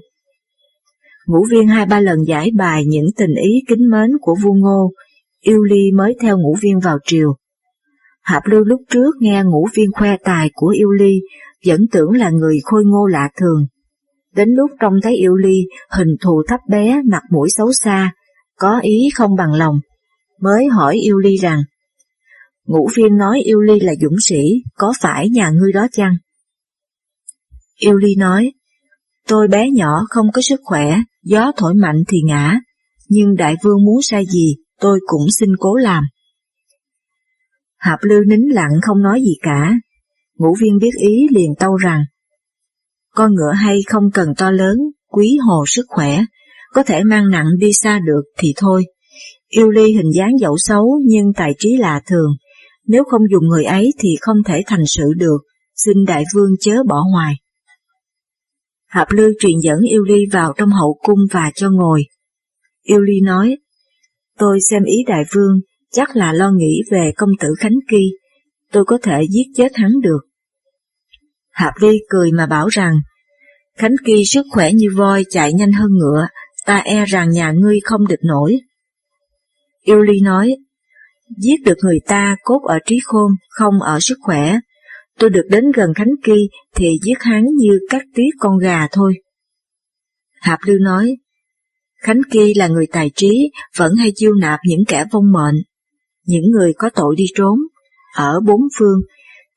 Ngũ 1.27 1.45
viên 1.51 1.67
hai 1.69 1.87
ba 1.87 2.01
lần 2.01 2.19
giải 2.27 2.51
bài 2.57 2.85
những 2.87 3.07
tình 3.17 3.35
ý 3.35 3.51
kính 3.69 3.91
mến 3.91 4.11
của 4.21 4.37
vua 4.43 4.53
Ngô, 4.53 4.93
yêu 5.41 5.63
ly 5.63 5.93
mới 5.93 6.17
theo 6.21 6.39
ngũ 6.39 6.57
viên 6.63 6.81
vào 6.81 6.99
triều. 7.05 7.37
Hạp 8.23 8.43
lưu 8.47 8.65
lúc 8.65 8.81
trước 8.91 9.15
nghe 9.21 9.43
ngũ 9.45 9.69
viên 9.75 9.93
khoe 9.93 10.17
tài 10.25 10.51
của 10.55 10.69
yêu 10.69 10.91
ly, 10.91 11.21
vẫn 11.67 11.81
tưởng 11.93 12.13
là 12.13 12.31
người 12.31 12.59
khôi 12.65 12.85
ngô 12.85 13.07
lạ 13.07 13.29
thường. 13.41 13.67
Đến 14.37 14.49
lúc 14.51 14.71
trông 14.81 14.95
thấy 15.03 15.17
Yêu 15.17 15.37
Ly 15.37 15.67
hình 15.91 16.17
thù 16.21 16.43
thấp 16.49 16.61
bé, 16.69 17.03
mặt 17.11 17.23
mũi 17.31 17.49
xấu 17.51 17.73
xa, 17.73 18.13
có 18.57 18.81
ý 18.83 19.09
không 19.15 19.37
bằng 19.37 19.53
lòng, 19.53 19.81
mới 20.41 20.67
hỏi 20.67 20.97
Yêu 20.97 21.19
Ly 21.19 21.37
rằng, 21.37 21.63
Ngũ 22.67 22.89
viên 22.97 23.17
nói 23.17 23.41
Yêu 23.41 23.61
Ly 23.61 23.81
là 23.81 23.95
dũng 24.01 24.17
sĩ, 24.21 24.63
có 24.75 24.93
phải 25.01 25.29
nhà 25.29 25.51
ngươi 25.51 25.73
đó 25.73 25.87
chăng? 25.93 26.17
Yêu 27.81 27.97
Ly 27.97 28.15
nói, 28.17 28.53
tôi 29.29 29.49
bé 29.49 29.71
nhỏ 29.71 30.01
không 30.09 30.27
có 30.33 30.43
sức 30.43 30.61
khỏe, 30.65 30.97
gió 31.23 31.53
thổi 31.57 31.75
mạnh 31.75 31.97
thì 32.09 32.19
ngã, 32.25 32.59
nhưng 33.09 33.35
đại 33.35 33.55
vương 33.63 33.85
muốn 33.85 34.03
sai 34.03 34.25
gì, 34.27 34.57
tôi 34.81 35.01
cũng 35.07 35.27
xin 35.39 35.49
cố 35.59 35.77
làm. 35.77 36.05
Hạp 37.77 37.99
lưu 38.03 38.25
nín 38.25 38.41
lặng 38.41 38.73
không 38.83 39.03
nói 39.03 39.21
gì 39.21 39.35
cả, 39.43 39.73
ngũ 40.39 40.55
viên 40.61 40.79
biết 40.79 40.91
ý 40.99 41.27
liền 41.35 41.55
tâu 41.59 41.77
rằng, 41.77 42.05
con 43.15 43.35
ngựa 43.35 43.53
hay 43.53 43.81
không 43.87 44.11
cần 44.15 44.29
to 44.37 44.51
lớn, 44.51 44.77
quý 45.09 45.37
hồ 45.47 45.65
sức 45.67 45.85
khỏe, 45.89 46.25
có 46.73 46.83
thể 46.83 47.05
mang 47.05 47.31
nặng 47.31 47.47
đi 47.59 47.73
xa 47.73 47.99
được 48.07 48.23
thì 48.39 48.53
thôi. 48.57 48.85
Yêu 49.49 49.71
ly 49.71 49.93
hình 49.93 50.13
dáng 50.17 50.33
dẫu 50.41 50.57
xấu 50.59 51.01
nhưng 51.07 51.33
tài 51.37 51.55
trí 51.59 51.77
lạ 51.77 52.01
thường, 52.07 52.31
nếu 52.87 53.05
không 53.05 53.23
dùng 53.33 53.49
người 53.49 53.65
ấy 53.65 53.93
thì 54.01 54.09
không 54.21 54.37
thể 54.47 54.63
thành 54.67 54.87
sự 54.87 55.13
được, 55.17 55.39
xin 55.77 56.05
đại 56.05 56.25
vương 56.35 56.51
chớ 56.61 56.75
bỏ 56.89 56.97
hoài. 57.13 57.35
Hạp 58.87 59.11
Lư 59.11 59.33
truyền 59.41 59.59
dẫn 59.63 59.81
Yêu 59.81 60.03
Ly 60.05 60.25
vào 60.33 60.53
trong 60.57 60.71
hậu 60.71 60.99
cung 61.03 61.19
và 61.33 61.51
cho 61.55 61.71
ngồi. 61.71 62.03
Yêu 62.83 63.01
Ly 63.01 63.21
nói, 63.21 63.57
tôi 64.39 64.59
xem 64.71 64.83
ý 64.85 64.97
đại 65.07 65.23
vương, 65.35 65.61
chắc 65.93 66.17
là 66.17 66.33
lo 66.33 66.51
nghĩ 66.51 66.83
về 66.91 67.13
công 67.17 67.31
tử 67.41 67.49
Khánh 67.59 67.77
Kỳ, 67.91 68.13
tôi 68.73 68.85
có 68.85 68.99
thể 69.03 69.23
giết 69.31 69.47
chết 69.57 69.77
hắn 69.77 69.93
được. 70.03 70.21
Hạp 71.53 71.73
Ly 71.81 71.99
cười 72.09 72.33
mà 72.33 72.47
bảo 72.47 72.69
rằng, 72.69 72.95
Khánh 73.77 73.95
Kỳ 74.05 74.25
sức 74.25 74.47
khỏe 74.51 74.73
như 74.73 74.89
voi 74.97 75.25
chạy 75.31 75.53
nhanh 75.53 75.73
hơn 75.73 75.91
ngựa, 75.93 76.27
ta 76.67 76.77
e 76.77 77.05
rằng 77.05 77.31
nhà 77.31 77.53
ngươi 77.53 77.79
không 77.85 78.09
địch 78.09 78.21
nổi. 78.23 78.61
Yêu 79.83 80.03
Ly 80.03 80.21
nói, 80.21 80.57
giết 81.37 81.57
được 81.65 81.77
người 81.83 81.99
ta 82.07 82.37
cốt 82.43 82.61
ở 82.69 82.79
trí 82.87 82.99
khôn, 83.05 83.33
không 83.49 83.83
ở 83.83 84.01
sức 84.01 84.19
khỏe. 84.23 84.59
Tôi 85.19 85.31
được 85.31 85.47
đến 85.51 85.65
gần 85.75 85.95
Khánh 85.95 86.15
Kỳ 86.25 86.49
thì 86.75 86.99
giết 87.03 87.19
hắn 87.21 87.45
như 87.45 87.79
cắt 87.91 88.03
tiết 88.15 88.31
con 88.39 88.59
gà 88.59 88.87
thôi. 88.93 89.15
Hạp 90.41 90.59
Lưu 90.67 90.79
nói, 90.79 91.17
Khánh 92.03 92.21
Kỳ 92.31 92.55
là 92.55 92.69
người 92.69 92.87
tài 92.93 93.11
trí, 93.17 93.51
vẫn 93.77 93.95
hay 93.95 94.13
chiêu 94.15 94.35
nạp 94.35 94.61
những 94.69 94.85
kẻ 94.89 95.05
vong 95.13 95.33
mệnh, 95.33 95.55
những 96.27 96.51
người 96.51 96.73
có 96.79 96.91
tội 96.95 97.15
đi 97.17 97.25
trốn, 97.35 97.59
ở 98.17 98.41
bốn 98.41 98.61
phương, 98.79 99.01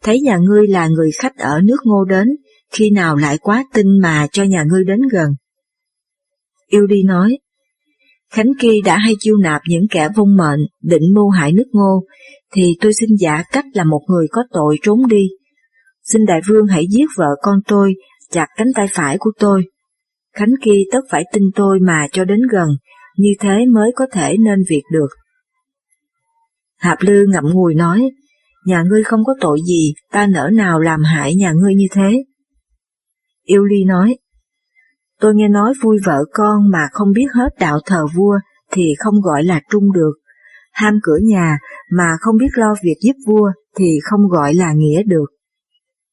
thấy 0.03 0.19
nhà 0.21 0.37
ngươi 0.37 0.67
là 0.67 0.87
người 0.87 1.09
khách 1.19 1.37
ở 1.37 1.61
nước 1.63 1.77
ngô 1.83 2.05
đến, 2.05 2.27
khi 2.71 2.89
nào 2.89 3.15
lại 3.15 3.37
quá 3.37 3.65
tin 3.73 3.99
mà 4.01 4.27
cho 4.31 4.43
nhà 4.43 4.63
ngươi 4.63 4.83
đến 4.83 4.99
gần. 5.11 5.29
Yêu 6.67 6.87
đi 6.87 7.03
nói, 7.03 7.37
Khánh 8.31 8.51
Kỳ 8.59 8.81
đã 8.85 8.97
hay 8.97 9.13
chiêu 9.19 9.37
nạp 9.37 9.61
những 9.69 9.87
kẻ 9.91 10.09
vong 10.15 10.37
mệnh, 10.37 10.59
định 10.81 11.13
mưu 11.13 11.29
hại 11.29 11.51
nước 11.51 11.67
ngô, 11.71 12.03
thì 12.53 12.77
tôi 12.81 12.91
xin 12.99 13.09
giả 13.19 13.43
cách 13.51 13.65
là 13.73 13.83
một 13.83 14.01
người 14.07 14.27
có 14.31 14.41
tội 14.51 14.77
trốn 14.83 15.07
đi. 15.07 15.27
Xin 16.03 16.25
đại 16.25 16.41
vương 16.47 16.67
hãy 16.67 16.85
giết 16.89 17.05
vợ 17.17 17.29
con 17.41 17.59
tôi, 17.67 17.95
chặt 18.31 18.47
cánh 18.57 18.67
tay 18.75 18.87
phải 18.93 19.17
của 19.19 19.31
tôi. 19.39 19.63
Khánh 20.35 20.53
Kỳ 20.61 20.85
tất 20.91 21.01
phải 21.09 21.23
tin 21.33 21.43
tôi 21.55 21.79
mà 21.79 22.07
cho 22.11 22.25
đến 22.25 22.39
gần, 22.51 22.69
như 23.17 23.29
thế 23.39 23.65
mới 23.73 23.91
có 23.95 24.05
thể 24.11 24.37
nên 24.37 24.59
việc 24.69 24.83
được. 24.91 25.07
Hạp 26.77 26.97
Lư 27.01 27.25
ngậm 27.29 27.43
ngùi 27.53 27.75
nói, 27.75 28.09
nhà 28.65 28.83
ngươi 28.89 29.03
không 29.03 29.23
có 29.25 29.33
tội 29.41 29.59
gì, 29.67 29.93
ta 30.11 30.27
nỡ 30.27 30.49
nào 30.53 30.79
làm 30.79 31.03
hại 31.03 31.35
nhà 31.35 31.51
ngươi 31.51 31.75
như 31.75 31.85
thế. 31.91 32.23
Yêu 33.43 33.63
Ly 33.65 33.83
nói, 33.83 34.17
tôi 35.19 35.35
nghe 35.35 35.47
nói 35.47 35.73
vui 35.81 35.97
vợ 36.05 36.23
con 36.33 36.71
mà 36.71 36.87
không 36.91 37.11
biết 37.11 37.27
hết 37.33 37.49
đạo 37.59 37.79
thờ 37.85 38.05
vua 38.15 38.39
thì 38.71 38.93
không 38.99 39.21
gọi 39.21 39.43
là 39.43 39.61
trung 39.71 39.91
được, 39.91 40.13
ham 40.71 40.99
cửa 41.03 41.17
nhà 41.23 41.57
mà 41.91 42.17
không 42.19 42.37
biết 42.37 42.49
lo 42.53 42.75
việc 42.83 42.97
giúp 43.01 43.15
vua 43.27 43.51
thì 43.77 43.99
không 44.03 44.27
gọi 44.27 44.53
là 44.53 44.73
nghĩa 44.73 45.03
được. 45.03 45.25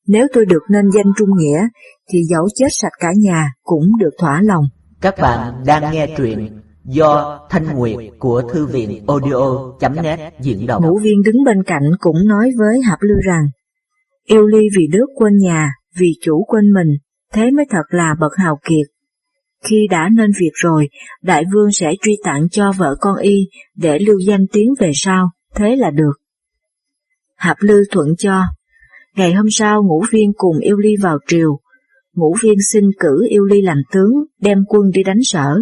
Nếu 0.07 0.27
tôi 0.33 0.47
được 0.47 0.63
nên 0.71 0.91
danh 0.91 1.13
trung 1.17 1.29
nghĩa 1.37 1.69
thì 2.13 2.19
dẫu 2.25 2.49
chết 2.55 2.69
sạch 2.71 2.93
cả 3.01 3.09
nhà 3.17 3.53
cũng 3.63 3.87
được 3.99 4.11
thỏa 4.19 4.43
lòng. 4.43 4.65
Các 5.01 5.15
bạn 5.19 5.55
đang 5.67 5.93
nghe 5.93 6.15
truyện 6.17 6.61
do 6.85 7.41
Thanh 7.51 7.67
Nguyệt 7.77 7.97
của 8.19 8.43
Thư 8.53 8.67
viện 8.67 9.05
audio.net 9.07 10.35
diễn 10.41 10.67
đọc. 10.67 10.83
Ngũ 10.83 10.99
viên 10.99 11.23
đứng 11.23 11.45
bên 11.45 11.63
cạnh 11.63 11.83
cũng 11.99 12.17
nói 12.27 12.51
với 12.59 12.81
Hạp 12.85 12.99
Lưu 13.03 13.19
rằng, 13.27 13.47
yêu 14.25 14.47
ly 14.47 14.69
vì 14.77 14.89
nước 14.93 15.07
quên 15.15 15.37
nhà, 15.37 15.73
vì 15.99 16.13
chủ 16.23 16.45
quên 16.49 16.65
mình, 16.73 16.97
thế 17.33 17.51
mới 17.51 17.67
thật 17.71 17.85
là 17.89 18.15
bậc 18.21 18.33
hào 18.37 18.59
kiệt. 18.69 18.87
Khi 19.69 19.87
đã 19.91 20.09
nên 20.17 20.31
việc 20.41 20.53
rồi, 20.55 20.89
đại 21.23 21.45
vương 21.55 21.73
sẽ 21.73 21.93
truy 22.03 22.17
tặng 22.25 22.49
cho 22.49 22.73
vợ 22.79 22.97
con 23.01 23.17
y 23.17 23.49
để 23.75 23.99
lưu 23.99 24.19
danh 24.27 24.47
tiếng 24.53 24.75
về 24.81 24.91
sau, 24.95 25.31
thế 25.55 25.77
là 25.77 25.91
được. 25.91 26.13
Hạp 27.37 27.57
Lư 27.61 27.83
thuận 27.91 28.09
cho. 28.19 28.43
Ngày 29.17 29.33
hôm 29.33 29.47
sau 29.51 29.83
ngũ 29.83 30.05
viên 30.13 30.33
cùng 30.37 30.59
yêu 30.59 30.77
ly 30.77 30.97
vào 31.03 31.19
triều. 31.29 31.61
Ngũ 32.15 32.35
viên 32.43 32.55
xin 32.73 32.85
cử 32.99 33.27
yêu 33.29 33.45
ly 33.45 33.63
làm 33.63 33.79
tướng, 33.93 34.13
đem 34.41 34.59
quân 34.69 34.91
đi 34.95 35.03
đánh 35.03 35.21
sở. 35.23 35.59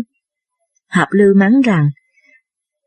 Hạp 0.89 1.09
Lư 1.11 1.35
mắng 1.37 1.61
rằng, 1.65 1.91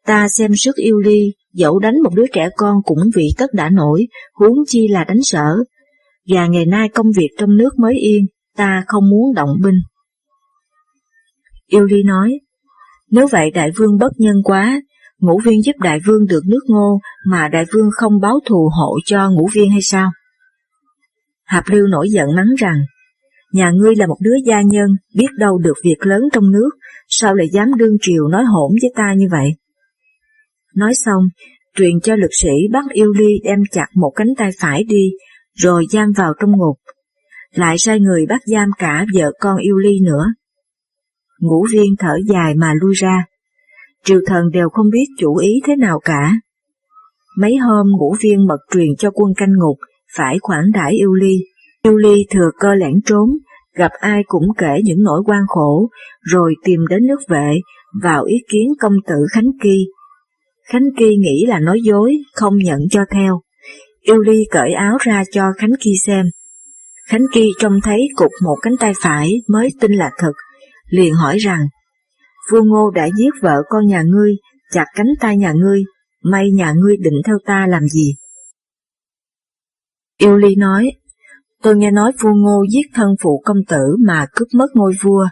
ta 0.06 0.28
xem 0.38 0.52
sức 0.56 0.76
yêu 0.76 1.00
ly, 1.00 1.34
dẫu 1.54 1.80
đánh 1.80 1.96
một 2.04 2.10
đứa 2.16 2.26
trẻ 2.34 2.50
con 2.58 2.76
cũng 2.86 3.00
vị 3.16 3.30
tất 3.38 3.54
đã 3.54 3.70
nổi, 3.70 4.08
huống 4.34 4.58
chi 4.68 4.88
là 4.88 5.04
đánh 5.04 5.24
sở, 5.24 5.56
và 6.28 6.48
ngày 6.48 6.66
nay 6.66 6.90
công 6.90 7.08
việc 7.18 7.30
trong 7.40 7.58
nước 7.58 7.80
mới 7.80 7.96
yên, 8.00 8.26
ta 8.58 8.84
không 8.88 9.10
muốn 9.10 9.34
động 9.34 9.50
binh. 9.64 9.80
Yêu 11.68 11.86
ly 11.86 12.04
nói, 12.04 12.40
nếu 13.12 13.28
vậy 13.28 13.52
đại 13.52 13.72
vương 13.78 13.98
bất 13.98 14.12
nhân 14.18 14.36
quá, 14.44 14.82
ngũ 15.20 15.40
viên 15.46 15.64
giúp 15.64 15.76
đại 15.80 16.00
vương 16.06 16.26
được 16.26 16.42
nước 16.46 16.62
ngô 16.68 17.00
mà 17.28 17.48
đại 17.48 17.66
vương 17.74 17.90
không 17.92 18.20
báo 18.20 18.40
thù 18.46 18.70
hộ 18.80 18.98
cho 19.06 19.30
ngũ 19.30 19.48
viên 19.54 19.72
hay 19.72 19.82
sao? 19.82 20.12
Hạp 21.48 21.64
Lưu 21.68 21.88
nổi 21.88 22.08
giận 22.10 22.28
mắng 22.36 22.56
rằng, 22.58 22.82
nhà 23.54 23.72
ngươi 23.72 23.96
là 23.96 24.08
một 24.08 24.18
đứa 24.22 24.36
gia 24.46 24.62
nhân, 24.62 24.90
biết 25.16 25.28
đâu 25.38 25.58
được 25.58 25.74
việc 25.84 25.98
lớn 26.00 26.22
trong 26.34 26.52
nước, 26.52 26.70
sao 27.08 27.36
lại 27.36 27.48
dám 27.54 27.68
đương 27.78 27.98
triều 28.02 28.28
nói 28.28 28.44
hỗn 28.44 28.72
với 28.82 28.92
ta 28.96 29.14
như 29.18 29.28
vậy? 29.32 29.56
Nói 30.76 30.94
xong, 31.06 31.24
truyền 31.76 32.00
cho 32.04 32.16
lực 32.16 32.32
sĩ 32.42 32.68
bắt 32.72 32.86
yêu 32.94 33.14
ly 33.14 33.40
đem 33.44 33.60
chặt 33.72 33.88
một 33.96 34.12
cánh 34.16 34.28
tay 34.38 34.50
phải 34.60 34.84
đi, 34.84 35.12
rồi 35.54 35.86
giam 35.92 36.12
vào 36.18 36.34
trong 36.40 36.52
ngục. 36.52 36.78
Lại 37.54 37.76
sai 37.80 38.00
người 38.00 38.26
bắt 38.30 38.42
giam 38.46 38.70
cả 38.78 39.06
vợ 39.16 39.32
con 39.40 39.58
yêu 39.58 39.78
ly 39.78 40.00
nữa. 40.06 40.26
Ngũ 41.40 41.66
viên 41.72 41.96
thở 42.00 42.18
dài 42.28 42.56
mà 42.56 42.74
lui 42.82 42.94
ra. 42.94 43.26
Triều 44.04 44.20
thần 44.28 44.50
đều 44.54 44.70
không 44.70 44.90
biết 44.90 45.06
chủ 45.20 45.36
ý 45.38 45.50
thế 45.68 45.76
nào 45.76 46.00
cả. 46.04 46.34
Mấy 47.38 47.56
hôm 47.56 47.88
ngũ 47.88 48.16
viên 48.22 48.48
mật 48.48 48.60
truyền 48.74 48.96
cho 48.98 49.12
quân 49.12 49.34
canh 49.38 49.54
ngục, 49.60 49.78
phải 50.18 50.38
khoản 50.42 50.64
đãi 50.74 50.94
yêu 50.94 51.14
ly. 51.14 51.38
Yêu 51.84 51.98
ly 51.98 52.26
thừa 52.30 52.50
cơ 52.60 52.76
lẻn 52.76 52.94
trốn, 53.06 53.30
gặp 53.76 53.92
ai 54.00 54.24
cũng 54.28 54.48
kể 54.58 54.80
những 54.84 55.04
nỗi 55.04 55.22
quan 55.26 55.42
khổ, 55.48 55.90
rồi 56.22 56.56
tìm 56.64 56.80
đến 56.90 57.08
nước 57.08 57.20
vệ, 57.30 57.56
vào 58.02 58.24
ý 58.24 58.36
kiến 58.52 58.74
công 58.80 58.94
tử 59.08 59.16
Khánh 59.32 59.52
Kỳ. 59.62 59.86
Khánh 60.72 60.86
Kỳ 60.98 61.16
nghĩ 61.16 61.46
là 61.48 61.60
nói 61.60 61.80
dối, 61.84 62.18
không 62.34 62.58
nhận 62.58 62.80
cho 62.92 63.02
theo. 63.12 63.42
Yêu 64.02 64.18
Ly 64.18 64.44
cởi 64.52 64.72
áo 64.72 64.98
ra 65.00 65.24
cho 65.32 65.44
Khánh 65.58 65.74
Kỳ 65.80 65.92
xem. 66.06 66.26
Khánh 67.08 67.26
Kỳ 67.34 67.52
trông 67.60 67.80
thấy 67.84 68.00
cục 68.16 68.32
một 68.44 68.56
cánh 68.62 68.78
tay 68.80 68.94
phải 69.02 69.42
mới 69.48 69.70
tin 69.82 69.92
là 69.92 70.12
thật, 70.18 70.34
liền 70.90 71.14
hỏi 71.14 71.38
rằng, 71.38 71.68
Vua 72.52 72.64
Ngô 72.64 72.90
đã 72.90 73.10
giết 73.18 73.30
vợ 73.42 73.64
con 73.70 73.86
nhà 73.88 74.02
ngươi, 74.02 74.36
chặt 74.72 74.86
cánh 74.96 75.08
tay 75.20 75.38
nhà 75.38 75.52
ngươi, 75.52 75.84
may 76.24 76.52
nhà 76.52 76.74
ngươi 76.74 76.98
định 76.98 77.22
theo 77.26 77.38
ta 77.46 77.68
làm 77.70 77.88
gì? 77.88 78.16
Yêu 80.18 80.38
Ly 80.38 80.56
nói, 80.56 80.92
Tôi 81.64 81.76
nghe 81.76 81.92
nói 81.92 82.12
vua 82.22 82.34
ngô 82.34 82.64
giết 82.74 82.88
thân 82.94 83.10
phụ 83.24 83.42
công 83.46 83.58
tử 83.68 83.96
mà 84.08 84.26
cướp 84.36 84.48
mất 84.54 84.66
ngôi 84.74 84.94
vua, 85.04 85.28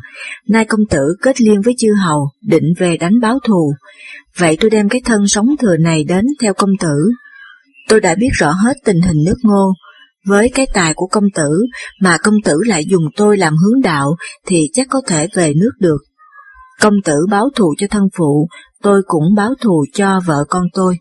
nay 0.47 0.65
công 0.65 0.79
tử 0.89 1.15
kết 1.21 1.41
liên 1.41 1.61
với 1.61 1.73
chư 1.77 1.87
hầu, 2.05 2.29
định 2.47 2.73
về 2.77 2.97
đánh 2.97 3.19
báo 3.21 3.39
thù. 3.47 3.73
Vậy 4.37 4.57
tôi 4.61 4.69
đem 4.69 4.89
cái 4.89 5.01
thân 5.05 5.27
sống 5.27 5.45
thừa 5.59 5.77
này 5.77 6.03
đến 6.03 6.25
theo 6.41 6.53
công 6.53 6.69
tử. 6.79 7.11
Tôi 7.89 8.01
đã 8.01 8.15
biết 8.15 8.29
rõ 8.33 8.51
hết 8.51 8.73
tình 8.85 9.01
hình 9.01 9.23
nước 9.25 9.37
ngô, 9.43 9.73
với 10.27 10.51
cái 10.53 10.67
tài 10.73 10.93
của 10.95 11.07
công 11.07 11.29
tử 11.35 11.49
mà 12.01 12.17
công 12.23 12.35
tử 12.45 12.57
lại 12.65 12.85
dùng 12.85 13.03
tôi 13.15 13.37
làm 13.37 13.53
hướng 13.57 13.81
đạo 13.81 14.15
thì 14.47 14.69
chắc 14.73 14.87
có 14.89 15.01
thể 15.07 15.27
về 15.33 15.53
nước 15.53 15.71
được. 15.79 15.99
Công 16.81 16.93
tử 17.05 17.15
báo 17.31 17.49
thù 17.55 17.73
cho 17.77 17.87
thân 17.89 18.03
phụ, 18.17 18.47
tôi 18.83 19.01
cũng 19.05 19.35
báo 19.35 19.49
thù 19.61 19.85
cho 19.93 20.21
vợ 20.25 20.45
con 20.49 20.63
tôi. 20.73 20.97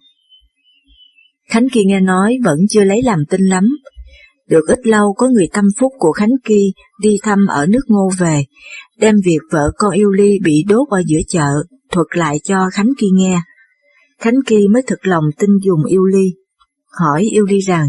Khánh 1.50 1.66
Kỳ 1.72 1.84
nghe 1.84 2.00
nói 2.00 2.36
vẫn 2.44 2.58
chưa 2.70 2.84
lấy 2.84 3.02
làm 3.02 3.18
tin 3.30 3.40
lắm, 3.40 3.64
được 4.48 4.64
ít 4.68 4.78
lâu 4.86 5.14
có 5.16 5.28
người 5.28 5.46
tâm 5.52 5.64
phúc 5.80 5.92
của 5.98 6.12
Khánh 6.12 6.32
Kỳ 6.44 6.72
đi 7.00 7.16
thăm 7.22 7.38
ở 7.48 7.66
nước 7.66 7.82
ngô 7.88 8.10
về, 8.18 8.44
đem 8.98 9.14
việc 9.24 9.40
vợ 9.52 9.70
con 9.76 9.90
yêu 9.90 10.10
ly 10.10 10.38
bị 10.44 10.64
đốt 10.68 10.88
ở 10.90 11.02
giữa 11.06 11.20
chợ, 11.28 11.48
thuật 11.92 12.06
lại 12.10 12.40
cho 12.44 12.70
Khánh 12.72 12.88
Kỳ 12.98 13.06
nghe. 13.14 13.40
Khánh 14.20 14.34
Kỳ 14.46 14.68
mới 14.68 14.82
thực 14.86 15.06
lòng 15.06 15.24
tin 15.38 15.50
dùng 15.62 15.84
yêu 15.84 16.04
ly, 16.04 16.34
hỏi 17.00 17.22
yêu 17.22 17.44
ly 17.44 17.58
rằng, 17.58 17.88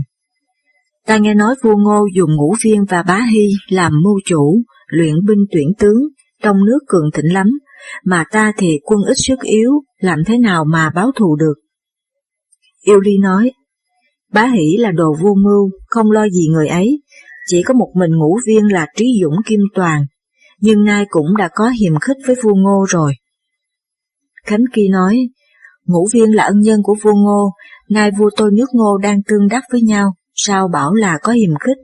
Ta 1.05 1.17
nghe 1.17 1.33
nói 1.33 1.55
vua 1.63 1.75
Ngô 1.75 2.05
dùng 2.15 2.35
ngũ 2.35 2.55
viên 2.63 2.85
và 2.85 3.03
bá 3.03 3.21
hy 3.31 3.47
làm 3.69 3.91
mưu 4.03 4.19
chủ, 4.25 4.61
luyện 4.87 5.15
binh 5.27 5.45
tuyển 5.51 5.71
tướng, 5.79 5.97
trong 6.43 6.65
nước 6.65 6.79
cường 6.87 7.11
thịnh 7.13 7.33
lắm, 7.33 7.47
mà 8.05 8.23
ta 8.31 8.51
thì 8.57 8.79
quân 8.83 8.99
ít 9.07 9.15
sức 9.17 9.39
yếu, 9.41 9.71
làm 9.99 10.19
thế 10.25 10.37
nào 10.37 10.65
mà 10.65 10.89
báo 10.89 11.11
thù 11.15 11.35
được? 11.35 11.64
Yêu 12.85 12.99
Ly 12.99 13.17
nói, 13.17 13.51
bá 14.31 14.45
hỷ 14.45 14.77
là 14.77 14.91
đồ 14.91 15.15
vô 15.23 15.33
mưu, 15.33 15.71
không 15.87 16.11
lo 16.11 16.29
gì 16.29 16.47
người 16.47 16.67
ấy, 16.67 17.01
chỉ 17.47 17.63
có 17.63 17.73
một 17.73 17.91
mình 17.95 18.11
ngũ 18.11 18.39
viên 18.47 18.73
là 18.73 18.87
trí 18.95 19.05
dũng 19.21 19.35
kim 19.45 19.59
toàn, 19.73 20.05
nhưng 20.59 20.83
nay 20.83 21.05
cũng 21.09 21.37
đã 21.37 21.49
có 21.55 21.69
hiềm 21.69 21.99
khích 21.99 22.17
với 22.27 22.35
vua 22.43 22.55
Ngô 22.55 22.85
rồi. 22.89 23.13
Khánh 24.43 24.63
Kỳ 24.73 24.87
nói, 24.87 25.29
ngũ 25.85 26.07
viên 26.13 26.35
là 26.35 26.43
ân 26.43 26.59
nhân 26.59 26.79
của 26.83 26.95
vua 27.03 27.13
Ngô, 27.13 27.51
nay 27.89 28.11
vua 28.19 28.29
tôi 28.37 28.51
nước 28.51 28.69
Ngô 28.73 28.97
đang 28.97 29.23
tương 29.23 29.47
đắc 29.47 29.63
với 29.71 29.81
nhau, 29.81 30.13
sao 30.35 30.67
bảo 30.67 30.93
là 30.93 31.17
có 31.21 31.31
hiềm 31.31 31.55
khích? 31.59 31.77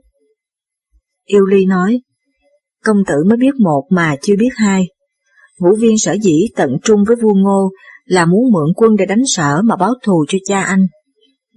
Yêu 1.26 1.46
Ly 1.46 1.66
nói, 1.66 2.02
công 2.84 2.98
tử 3.08 3.16
mới 3.28 3.38
biết 3.38 3.56
một 3.60 3.84
mà 3.90 4.16
chưa 4.22 4.36
biết 4.40 4.52
hai. 4.56 4.88
Ngũ 5.60 5.76
viên 5.76 5.98
sở 5.98 6.16
dĩ 6.22 6.48
tận 6.56 6.78
trung 6.84 7.04
với 7.08 7.16
vua 7.16 7.34
Ngô 7.34 7.72
là 8.06 8.26
muốn 8.26 8.52
mượn 8.54 8.74
quân 8.76 8.96
để 8.96 9.06
đánh 9.06 9.22
sở 9.26 9.62
mà 9.62 9.76
báo 9.76 9.94
thù 10.06 10.26
cho 10.28 10.38
cha 10.46 10.62
anh. 10.62 10.86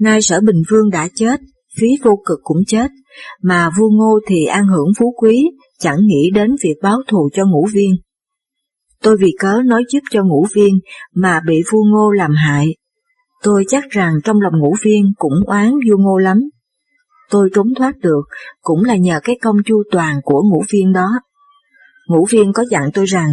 Nay 0.00 0.22
sở 0.22 0.40
Bình 0.40 0.62
Vương 0.70 0.90
đã 0.90 1.08
chết, 1.14 1.40
phí 1.80 1.86
vô 2.04 2.22
cực 2.26 2.38
cũng 2.42 2.58
chết, 2.66 2.90
mà 3.42 3.70
vua 3.78 3.88
Ngô 3.88 4.20
thì 4.28 4.44
an 4.44 4.66
hưởng 4.66 4.88
phú 4.98 5.14
quý, 5.16 5.44
chẳng 5.78 5.98
nghĩ 6.06 6.30
đến 6.34 6.50
việc 6.62 6.74
báo 6.82 6.98
thù 7.08 7.28
cho 7.32 7.44
ngũ 7.46 7.66
viên. 7.72 7.90
Tôi 9.02 9.16
vì 9.20 9.32
cớ 9.38 9.62
nói 9.64 9.84
giúp 9.92 10.00
cho 10.10 10.24
ngũ 10.24 10.46
viên 10.54 10.78
mà 11.14 11.40
bị 11.46 11.62
vua 11.72 11.82
Ngô 11.84 12.10
làm 12.10 12.34
hại. 12.34 12.66
Tôi 13.42 13.64
chắc 13.68 13.84
rằng 13.90 14.14
trong 14.24 14.40
lòng 14.40 14.60
ngũ 14.60 14.74
viên 14.84 15.04
cũng 15.16 15.34
oán 15.46 15.70
vua 15.70 15.96
Ngô 15.98 16.18
lắm. 16.18 16.38
Tôi 17.30 17.50
trốn 17.54 17.66
thoát 17.76 17.98
được 17.98 18.22
cũng 18.60 18.84
là 18.84 18.96
nhờ 18.96 19.20
cái 19.24 19.38
công 19.42 19.56
chu 19.66 19.82
toàn 19.90 20.16
của 20.22 20.42
ngũ 20.42 20.62
viên 20.72 20.92
đó. 20.92 21.08
Ngũ 22.08 22.26
viên 22.30 22.52
có 22.52 22.64
dặn 22.70 22.90
tôi 22.94 23.04
rằng, 23.04 23.28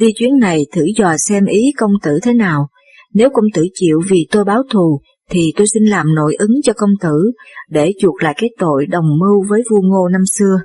đi 0.00 0.12
chuyến 0.16 0.38
này 0.40 0.66
thử 0.72 0.82
dò 0.96 1.16
xem 1.16 1.44
ý 1.44 1.72
công 1.78 1.92
tử 2.02 2.18
thế 2.22 2.32
nào, 2.32 2.68
nếu 3.14 3.30
công 3.30 3.44
tử 3.54 3.62
chịu 3.74 4.00
vì 4.10 4.26
tôi 4.30 4.44
báo 4.44 4.62
thù 4.72 5.00
thì 5.30 5.52
tôi 5.56 5.66
xin 5.66 5.84
làm 5.84 6.14
nội 6.14 6.34
ứng 6.38 6.54
cho 6.64 6.72
công 6.76 6.90
tử 7.00 7.32
để 7.70 7.92
chuộc 8.00 8.22
lại 8.22 8.34
cái 8.36 8.50
tội 8.58 8.86
đồng 8.86 9.18
mưu 9.20 9.44
với 9.48 9.62
vua 9.70 9.80
Ngô 9.80 10.08
năm 10.08 10.22
xưa. 10.38 10.58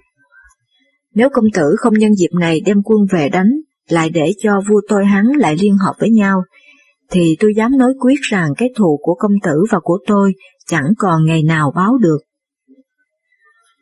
Nếu 1.14 1.30
công 1.34 1.46
tử 1.54 1.76
không 1.78 1.94
nhân 1.94 2.16
dịp 2.16 2.30
này 2.40 2.62
đem 2.66 2.78
quân 2.84 3.00
về 3.12 3.30
đánh, 3.30 3.50
lại 3.90 4.10
để 4.10 4.32
cho 4.44 4.62
vua 4.70 4.82
tôi 4.90 5.06
hắn 5.06 5.26
lại 5.38 5.56
liên 5.62 5.78
hợp 5.78 5.94
với 6.00 6.10
nhau, 6.10 6.44
thì 7.12 7.38
tôi 7.40 7.54
dám 7.56 7.78
nói 7.78 7.94
quyết 8.00 8.20
rằng 8.22 8.50
cái 8.58 8.70
thù 8.78 9.00
của 9.02 9.14
công 9.14 9.32
tử 9.44 9.64
và 9.72 9.80
của 9.84 10.00
tôi 10.08 10.34
chẳng 10.68 10.94
còn 10.98 11.26
ngày 11.26 11.44
nào 11.44 11.72
báo 11.76 11.98
được. 11.98 12.18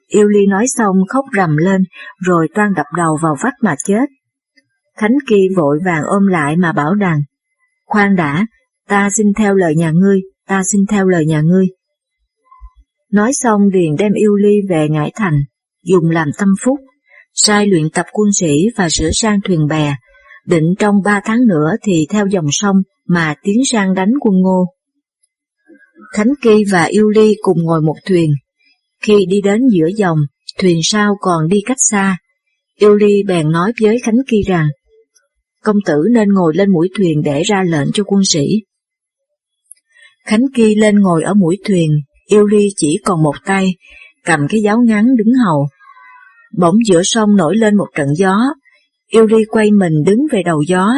Yêu 0.08 0.28
Ly 0.28 0.46
nói 0.46 0.66
xong 0.78 0.96
khóc 1.10 1.26
rầm 1.38 1.58
lên, 1.58 1.84
rồi 2.26 2.48
toan 2.56 2.74
đập 2.76 2.86
đầu 2.98 3.18
vào 3.22 3.36
vách 3.44 3.54
mà 3.62 3.76
chết. 3.86 4.06
Thánh 4.98 5.16
Kỳ 5.28 5.38
vội 5.56 5.80
vàng 5.86 6.02
ôm 6.08 6.28
lại 6.28 6.58
mà 6.58 6.74
bảo 6.74 6.94
rằng, 6.94 7.22
khoan 7.86 8.16
đã, 8.16 8.46
ta 8.88 9.10
xin 9.14 9.34
theo 9.38 9.56
lời 9.56 9.76
nhà 9.76 9.92
ngươi, 9.92 10.22
ta 10.48 10.62
xin 10.72 10.86
theo 10.90 11.08
lời 11.08 11.26
nhà 11.26 11.42
ngươi. 11.42 11.66
Nói 13.12 13.34
xong 13.34 13.62
liền 13.74 13.96
đem 13.96 14.14
Yêu 14.14 14.36
Ly 14.36 14.62
về 14.70 14.88
Ngải 14.90 15.12
Thành, 15.16 15.40
dùng 15.84 16.10
làm 16.10 16.28
tâm 16.38 16.50
phúc, 16.62 16.80
sai 17.34 17.68
luyện 17.68 17.90
tập 17.90 18.06
quân 18.12 18.34
sĩ 18.34 18.66
và 18.78 18.90
sửa 18.90 19.10
sang 19.14 19.40
thuyền 19.42 19.68
bè, 19.68 19.96
định 20.46 20.76
trong 20.80 21.02
ba 21.04 21.22
tháng 21.26 21.46
nữa 21.48 21.76
thì 21.84 22.08
theo 22.10 22.28
dòng 22.28 22.48
sông 22.52 22.76
mà 23.08 23.36
tiến 23.44 23.58
sang 23.66 23.94
đánh 23.94 24.12
quân 24.20 24.36
ngô. 24.42 24.66
Khánh 26.14 26.34
Kỳ 26.42 26.64
và 26.72 26.84
Yêu 26.84 27.10
Ly 27.10 27.36
cùng 27.42 27.64
ngồi 27.64 27.82
một 27.82 27.96
thuyền. 28.06 28.32
Khi 29.02 29.26
đi 29.30 29.42
đến 29.42 29.62
giữa 29.72 29.88
dòng, 29.98 30.18
thuyền 30.60 30.80
sau 30.84 31.16
còn 31.22 31.48
đi 31.48 31.62
cách 31.66 31.78
xa. 31.80 32.18
Yêu 32.76 32.96
Ly 32.96 33.24
bèn 33.28 33.52
nói 33.52 33.74
với 33.82 34.00
Khánh 34.04 34.18
Kỳ 34.28 34.42
rằng, 34.48 34.68
công 35.68 35.78
tử 35.86 36.04
nên 36.12 36.30
ngồi 36.34 36.54
lên 36.56 36.72
mũi 36.72 36.90
thuyền 36.98 37.22
để 37.26 37.44
ra 37.44 37.64
lệnh 37.64 37.88
cho 37.94 38.04
quân 38.04 38.22
sĩ. 38.26 38.48
Khánh 40.26 40.44
Kỳ 40.56 40.76
lên 40.76 41.00
ngồi 41.00 41.24
ở 41.24 41.34
mũi 41.34 41.58
thuyền, 41.68 41.92
Yêu 42.26 42.46
Ly 42.46 42.68
chỉ 42.76 42.98
còn 43.06 43.24
một 43.24 43.36
tay, 43.46 43.76
cầm 44.26 44.40
cái 44.50 44.62
giáo 44.62 44.78
ngắn 44.86 45.06
đứng 45.18 45.34
hầu. 45.46 45.68
Bỗng 46.58 46.76
giữa 46.86 47.02
sông 47.04 47.36
nổi 47.36 47.56
lên 47.58 47.78
một 47.78 47.88
trận 47.96 48.08
gió, 48.16 48.38
Yêu 49.08 49.26
Ly 49.26 49.46
quay 49.50 49.72
mình 49.72 50.04
đứng 50.06 50.20
về 50.32 50.44
đầu 50.46 50.62
gió, 50.68 50.94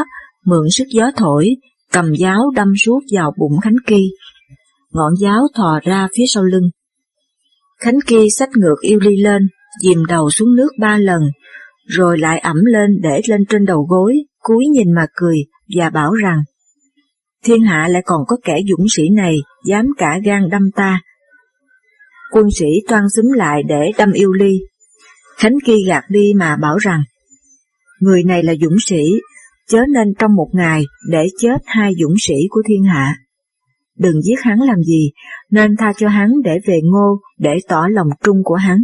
mượn 0.45 0.69
sức 0.71 0.86
gió 0.89 1.12
thổi, 1.17 1.49
cầm 1.91 2.13
giáo 2.13 2.51
đâm 2.55 2.73
suốt 2.86 2.99
vào 3.12 3.34
bụng 3.38 3.60
Khánh 3.62 3.77
Kỳ. 3.88 4.12
Ngọn 4.91 5.13
giáo 5.21 5.41
thò 5.55 5.79
ra 5.84 6.08
phía 6.17 6.25
sau 6.27 6.43
lưng. 6.43 6.69
Khánh 7.79 7.99
Kỳ 8.08 8.27
xách 8.38 8.49
ngược 8.55 8.77
Yêu 8.82 8.99
Ly 8.99 9.17
lên, 9.17 9.47
dìm 9.82 10.05
đầu 10.05 10.29
xuống 10.29 10.55
nước 10.55 10.69
ba 10.79 10.97
lần, 10.97 11.21
rồi 11.88 12.17
lại 12.17 12.39
ẩm 12.39 12.58
lên 12.65 12.99
để 13.01 13.21
lên 13.27 13.45
trên 13.49 13.65
đầu 13.65 13.86
gối, 13.89 14.15
cúi 14.50 14.66
nhìn 14.68 14.92
mà 14.96 15.06
cười 15.16 15.38
và 15.76 15.90
bảo 15.90 16.14
rằng 16.14 16.44
thiên 17.46 17.62
hạ 17.62 17.88
lại 17.92 18.02
còn 18.06 18.22
có 18.28 18.38
kẻ 18.44 18.58
dũng 18.70 18.86
sĩ 18.90 19.04
này 19.10 19.36
dám 19.66 19.86
cả 19.98 20.20
gan 20.26 20.50
đâm 20.50 20.72
ta. 20.76 21.02
Quân 22.32 22.46
sĩ 22.60 22.66
toan 22.88 23.04
xúm 23.16 23.26
lại 23.36 23.64
để 23.64 23.92
đâm 23.98 24.12
yêu 24.12 24.32
ly. 24.32 24.60
Khánh 25.38 25.54
Kỳ 25.66 25.74
gạt 25.88 26.04
đi 26.10 26.34
mà 26.36 26.56
bảo 26.62 26.78
rằng, 26.78 27.04
người 28.00 28.24
này 28.24 28.44
là 28.44 28.54
dũng 28.62 28.76
sĩ, 28.86 29.22
chớ 29.68 29.80
nên 29.94 30.14
trong 30.20 30.36
một 30.36 30.50
ngày 30.54 30.84
để 31.10 31.28
chết 31.40 31.58
hai 31.66 31.94
dũng 32.00 32.16
sĩ 32.20 32.36
của 32.50 32.62
thiên 32.68 32.84
hạ. 32.84 33.16
Đừng 33.98 34.22
giết 34.22 34.42
hắn 34.42 34.60
làm 34.60 34.84
gì, 34.84 35.12
nên 35.52 35.76
tha 35.78 35.94
cho 35.98 36.08
hắn 36.08 36.30
để 36.44 36.58
về 36.66 36.80
ngô 36.84 37.20
để 37.38 37.58
tỏ 37.68 37.88
lòng 37.92 38.08
trung 38.24 38.38
của 38.44 38.56
hắn. 38.56 38.84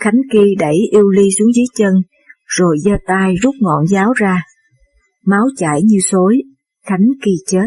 Khánh 0.00 0.20
Kỳ 0.32 0.54
đẩy 0.58 0.76
yêu 0.92 1.08
ly 1.08 1.30
xuống 1.38 1.52
dưới 1.52 1.64
chân, 1.74 1.94
rồi 2.46 2.76
giơ 2.84 2.92
tay 3.06 3.34
rút 3.42 3.54
ngọn 3.60 3.86
giáo 3.86 4.12
ra. 4.12 4.42
Máu 5.26 5.46
chảy 5.56 5.82
như 5.82 5.98
xối, 6.10 6.42
Khánh 6.86 7.06
Kỳ 7.22 7.32
chết. 7.46 7.66